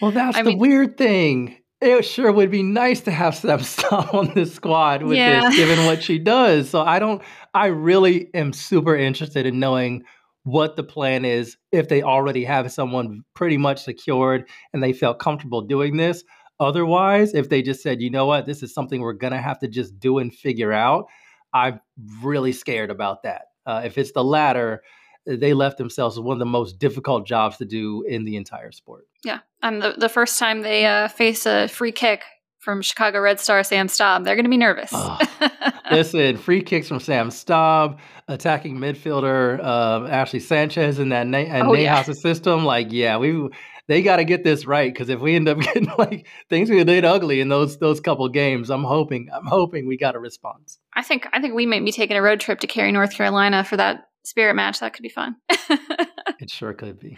[0.00, 1.58] Well, that's I the mean- weird thing.
[1.80, 5.48] It sure would be nice to have Sam Staab on this squad with Yeah.
[5.50, 6.70] this, given what she does.
[6.70, 7.20] So I don't.
[7.52, 10.04] I really am super interested in knowing
[10.44, 15.18] what the plan is if they already have someone pretty much secured and they felt
[15.18, 16.22] comfortable doing this.
[16.60, 19.68] Otherwise, if they just said, you know what, this is something we're gonna have to
[19.68, 21.06] just do and figure out,
[21.52, 21.80] I'm
[22.22, 23.46] really scared about that.
[23.66, 24.82] Uh, if it's the latter,
[25.26, 28.72] they left themselves with one of the most difficult jobs to do in the entire
[28.72, 29.06] sport.
[29.24, 32.22] Yeah, and the, the first time they uh, face a free kick
[32.58, 34.90] from Chicago Red Star Sam Staab, they're going to be nervous.
[34.92, 35.18] Oh.
[35.90, 37.98] Listen, free kicks from Sam Staab,
[38.28, 42.02] attacking midfielder uh, Ashley Sanchez in that Na- and Oh, yeah.
[42.02, 42.64] System.
[42.64, 43.48] Like, yeah, we
[43.88, 46.82] they got to get this right because if we end up getting like things we
[46.84, 50.78] did ugly in those those couple games, I'm hoping I'm hoping we got a response.
[50.94, 53.64] I think I think we might be taking a road trip to Cary, North Carolina
[53.64, 54.80] for that spirit match.
[54.80, 55.36] That could be fun.
[56.40, 57.16] It sure could be.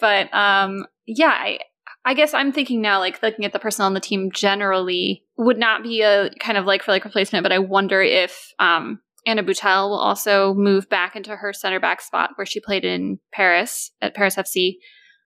[0.00, 1.58] but um, yeah, I
[2.04, 5.58] I guess I'm thinking now, like looking at the personnel on the team generally, would
[5.58, 9.48] not be a kind of like for like replacement, but I wonder if um, Annaïg
[9.48, 13.90] Butel will also move back into her center back spot where she played in Paris
[14.00, 14.76] at Paris FC.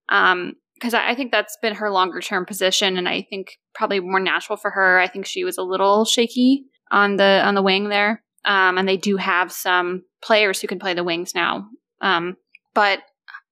[0.09, 4.19] Um, because I, think that's been her longer term position, and I think probably more
[4.19, 4.99] natural for her.
[4.99, 8.89] I think she was a little shaky on the on the wing there, um, and
[8.89, 11.67] they do have some players who can play the wings now.
[12.01, 12.37] Um,
[12.75, 13.01] but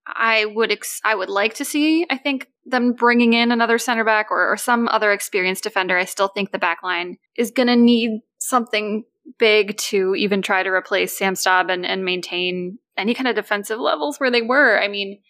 [0.07, 2.07] I would ex- I would like to see.
[2.09, 5.99] I think them bringing in another center back or, or some other experienced defender.
[5.99, 9.05] I still think the back line is going to need something
[9.39, 13.79] big to even try to replace Sam Staab and, and maintain any kind of defensive
[13.79, 14.81] levels where they were.
[14.81, 15.20] I mean,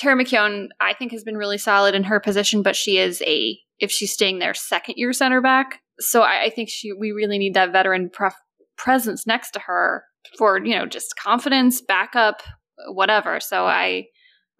[0.00, 3.58] Tara McKeown, I think, has been really solid in her position, but she is a
[3.78, 5.80] if she's staying there second year center back.
[5.98, 8.40] So I, I think she we really need that veteran pref-
[8.78, 10.04] presence next to her
[10.38, 12.42] for you know just confidence, backup,
[12.88, 13.40] whatever.
[13.40, 14.06] So I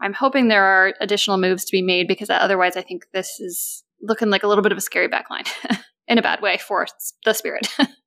[0.03, 3.83] I'm hoping there are additional moves to be made because otherwise I think this is
[4.03, 5.49] looking like a little bit of a scary backline
[6.09, 6.87] in a bad way for
[7.25, 7.67] the spirit.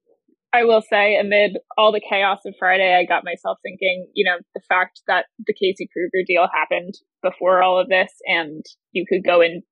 [0.53, 4.37] I will say, amid all the chaos of Friday, I got myself thinking, you know,
[4.53, 6.93] the fact that the Casey Krueger deal happened
[7.23, 9.63] before all of this, and you could go into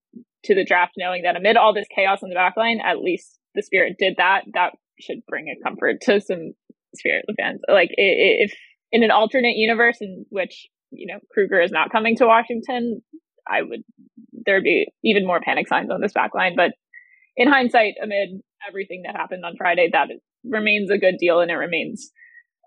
[0.50, 3.98] the draft knowing that amid all this chaos on the backline, at least the Spirit
[4.00, 4.42] did that.
[4.56, 6.54] That should bring a comfort to some
[6.96, 7.62] Spirit fans.
[7.68, 8.52] Like, if
[8.92, 13.02] in an alternate universe in which you know Krueger is not coming to Washington,
[13.48, 13.84] I would
[14.46, 16.56] there'd be even more panic signs on this backline.
[16.56, 16.72] But
[17.38, 20.10] in hindsight, amid everything that happened on Friday, that
[20.44, 22.12] remains a good deal, and it remains,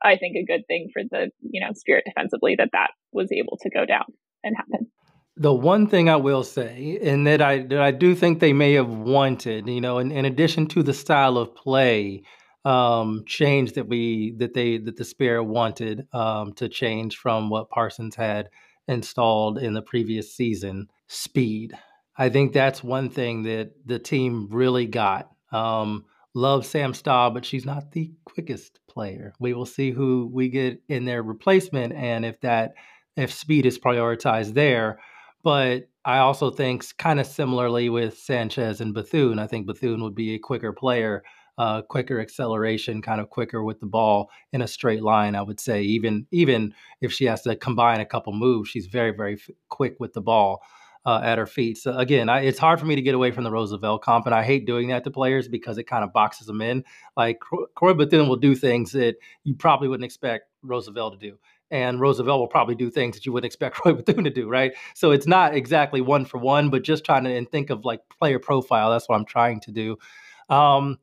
[0.03, 3.59] I think, a good thing for the you know Spirit defensively that that was able
[3.63, 4.07] to go down
[4.43, 4.89] and happen.
[5.37, 8.75] The one thing I will say, and that I that I do think they may
[8.75, 12.23] have wanted, you know, in, in addition to the style of play
[12.65, 17.71] um, change that we that they that the Spirit wanted um, to change from what
[17.71, 18.49] Parsons had
[18.89, 21.77] installed in the previous season, speed.
[22.17, 25.31] I think that's one thing that the team really got.
[25.53, 26.05] Um,
[26.35, 29.33] love Sam Staab, but she's not the quickest player.
[29.39, 32.75] We will see who we get in their replacement and if that
[33.17, 34.99] if speed is prioritized there.
[35.45, 39.39] But I also think kind of similarly with Sanchez and Bethune.
[39.39, 41.23] I think Bethune would be a quicker player,
[41.57, 45.37] uh, quicker acceleration, kind of quicker with the ball in a straight line.
[45.37, 49.13] I would say even even if she has to combine a couple moves, she's very
[49.13, 50.63] very quick with the ball
[51.07, 51.79] uh, at her feet.
[51.79, 54.35] So again, I, it's hard for me to get away from the Roosevelt comp, and
[54.35, 56.85] I hate doing that to players because it kind of boxes them in.
[57.17, 61.37] Like Croix Bethune will do things that you probably wouldn't expect Roosevelt to do.
[61.71, 64.73] And Roosevelt will probably do things that you wouldn't expect Croix Bethune to do, right?
[64.95, 68.01] So it's not exactly one for one, but just trying to and think of like
[68.09, 68.91] player profile.
[68.91, 69.97] That's what I'm trying to do.
[70.49, 70.99] Um,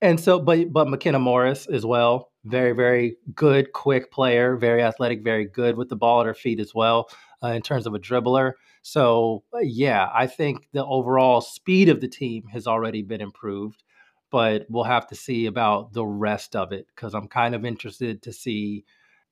[0.00, 5.22] and so, but but McKenna Morris as well, very very good, quick player, very athletic,
[5.22, 7.08] very good with the ball at her feet as well
[7.42, 8.54] uh, in terms of a dribbler.
[8.82, 13.82] So, uh, yeah, I think the overall speed of the team has already been improved,
[14.30, 18.22] but we'll have to see about the rest of it because I'm kind of interested
[18.22, 18.84] to see.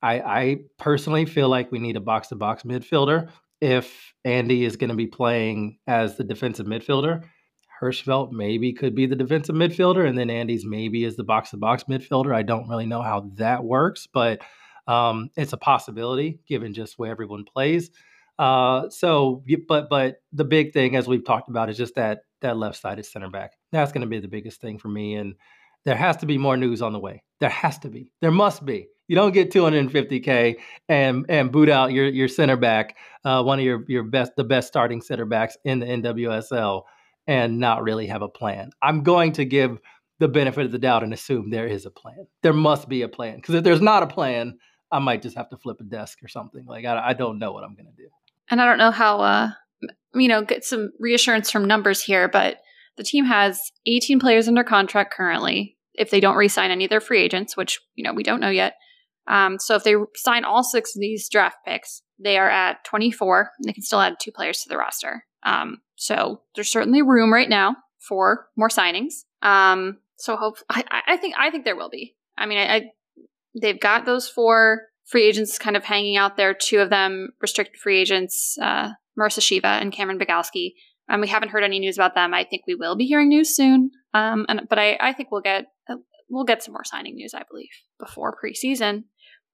[0.03, 3.29] I, I personally feel like we need a box to box midfielder
[3.61, 7.25] if Andi is going to be playing as the defensive midfielder.
[7.83, 11.57] Hershfelt maybe could be the defensive midfielder, and then Andi's maybe is the box to
[11.57, 12.35] box midfielder.
[12.35, 14.41] I don't really know how that works, but
[14.87, 17.91] um, it's a possibility given just where everyone plays.
[18.41, 22.57] Uh, so, but but the big thing, as we've talked about, is just that that
[22.57, 23.53] left-sided center back.
[23.71, 25.35] That's going to be the biggest thing for me, and
[25.85, 27.23] there has to be more news on the way.
[27.41, 28.11] There has to be.
[28.23, 28.89] There must be.
[29.09, 30.57] You don't get 250k
[30.89, 34.45] and and boot out your your center back, uh, one of your your best the
[34.45, 36.85] best starting center backs in the NWSL,
[37.27, 38.71] and not really have a plan.
[38.81, 39.79] I'm going to give
[40.19, 42.27] the benefit of the doubt and assume there is a plan.
[42.43, 44.59] There must be a plan because if there's not a plan,
[44.91, 46.65] I might just have to flip a desk or something.
[46.65, 48.09] Like I, I don't know what I'm going to do.
[48.51, 49.51] And I don't know how, uh,
[50.15, 52.59] you know, get some reassurance from numbers here, but
[52.97, 55.77] the team has 18 players under contract currently.
[55.95, 58.51] If they don't re-sign any of their free agents, which you know we don't know
[58.51, 58.75] yet,
[59.27, 63.51] um, so if they sign all six of these draft picks, they are at 24.
[63.65, 65.25] they can still add two players to the roster.
[65.43, 69.25] Um, so there's certainly room right now for more signings.
[69.43, 72.15] Um, so hope I, I think I think there will be.
[72.37, 72.83] I mean, I, I
[73.61, 76.55] they've got those four free agents kind of hanging out there.
[76.55, 80.75] Two of them restricted free agents, uh, Marissa Sheva and Cameron Biegalski.
[81.09, 82.33] Um, we haven't heard any news about them.
[82.33, 83.91] I think we will be hearing news soon.
[84.15, 85.97] Um, and but I, I think we'll get uh,
[86.29, 87.35] we'll get some more signing news.
[87.35, 89.05] I believe before preseason,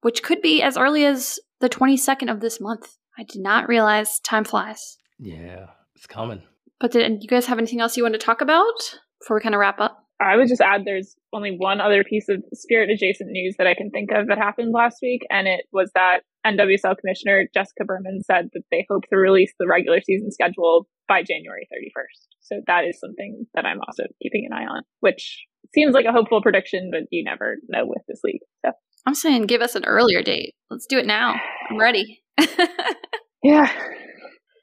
[0.01, 2.95] which could be as early as the twenty second of this month.
[3.17, 4.97] I did not realize time flies.
[5.17, 6.43] Yeah, it's coming.
[6.79, 9.55] But did you guys have anything else you want to talk about before we kind
[9.55, 10.06] of wrap up?
[10.19, 13.75] I would just add there's only one other piece of spirit adjacent news that I
[13.75, 18.21] can think of that happened last week, and it was that NWSL Commissioner Jessica Berman
[18.23, 22.27] said that they hope to release the regular season schedule by January 31st.
[22.41, 26.11] So that is something that I'm also keeping an eye on, which seems like a
[26.11, 28.41] hopeful prediction, but you never know with this league.
[28.65, 28.71] So
[29.05, 30.55] I'm saying give us an earlier date.
[30.69, 31.35] Let's do it now.
[31.69, 32.23] I'm ready.
[33.43, 33.71] yeah.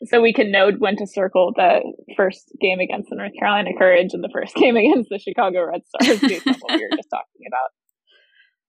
[0.07, 1.81] So we can know when to circle the
[2.17, 5.83] first game against the North Carolina Courage and the first game against the Chicago Red
[5.87, 7.71] Stars based on what we were just talking about.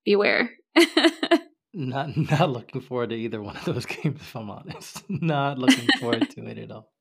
[0.05, 0.51] Beware.
[1.73, 5.03] not not looking forward to either one of those games if I'm honest.
[5.09, 6.91] Not looking forward to it at all.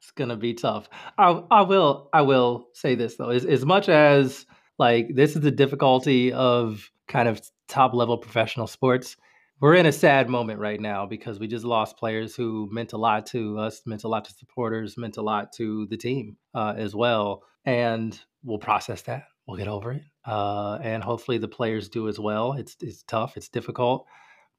[0.00, 0.88] It's gonna be tough.
[1.16, 4.46] I I will I will say this though, as as much as
[4.78, 9.16] like this is the difficulty of kind of top level professional sports.
[9.60, 12.96] We're in a sad moment right now because we just lost players who meant a
[12.96, 16.74] lot to us, meant a lot to supporters, meant a lot to the team uh,
[16.76, 17.42] as well.
[17.64, 19.24] And we'll process that.
[19.48, 22.52] We'll get over it, uh, and hopefully the players do as well.
[22.52, 24.06] It's it's tough, it's difficult,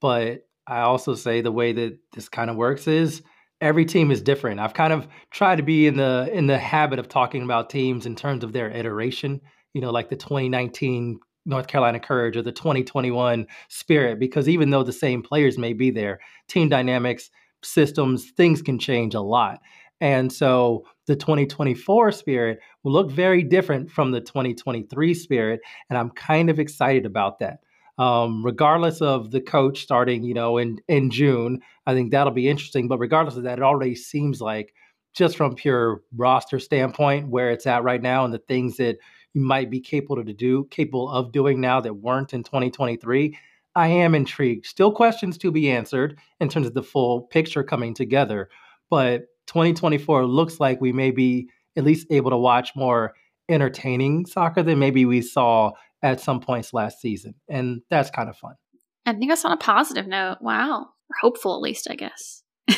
[0.01, 3.21] but I also say the way that this kind of works is
[3.61, 4.59] every team is different.
[4.59, 8.07] I've kind of tried to be in the in the habit of talking about teams
[8.07, 9.41] in terms of their iteration
[9.73, 11.19] you know, like the 2019
[11.49, 15.91] North Carolina Courage or the 2021 Spirit, because even though the same players may be
[15.91, 17.29] there, team dynamics,
[17.63, 19.59] systems, things can change a lot.
[20.01, 25.59] And so the 2024 Spirit will look very different from the 2023 Spirit.
[25.89, 27.59] And I'm kind of excited about that.
[27.97, 32.47] Um, regardless of the coach starting, you know, in, in June, I think that'll be
[32.47, 32.87] interesting.
[32.87, 34.73] But regardless of that, it already seems like
[35.13, 38.97] just from pure roster standpoint, where it's at right now and the things that
[39.33, 43.37] you might be capable to do, capable of doing now that weren't in 2023.
[43.75, 44.65] I am intrigued.
[44.65, 48.49] Still questions to be answered in terms of the full picture coming together,
[48.89, 53.13] but 2024 looks like we may be at least able to watch more
[53.49, 55.71] entertaining soccer than maybe we saw
[56.03, 57.35] at some points last season.
[57.47, 58.55] And that's kind of fun.
[59.05, 60.37] I think that's on a positive note.
[60.41, 60.81] Wow.
[60.81, 62.43] Or hopeful, at least, I guess.
[62.71, 62.77] All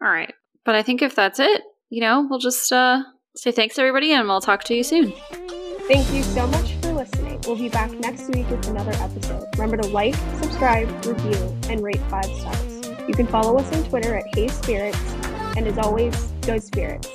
[0.00, 0.32] right.
[0.64, 3.02] But I think if that's it, you know, we'll just uh,
[3.34, 5.12] Say thanks, everybody, and we'll talk to you soon.
[5.88, 7.40] Thank you so much for listening.
[7.46, 9.46] We'll be back next week with another episode.
[9.54, 12.90] Remember to like, subscribe, review, and rate five stars.
[13.08, 14.98] You can follow us on Twitter at Hey Spirits,
[15.56, 17.08] and as always, go Spirits.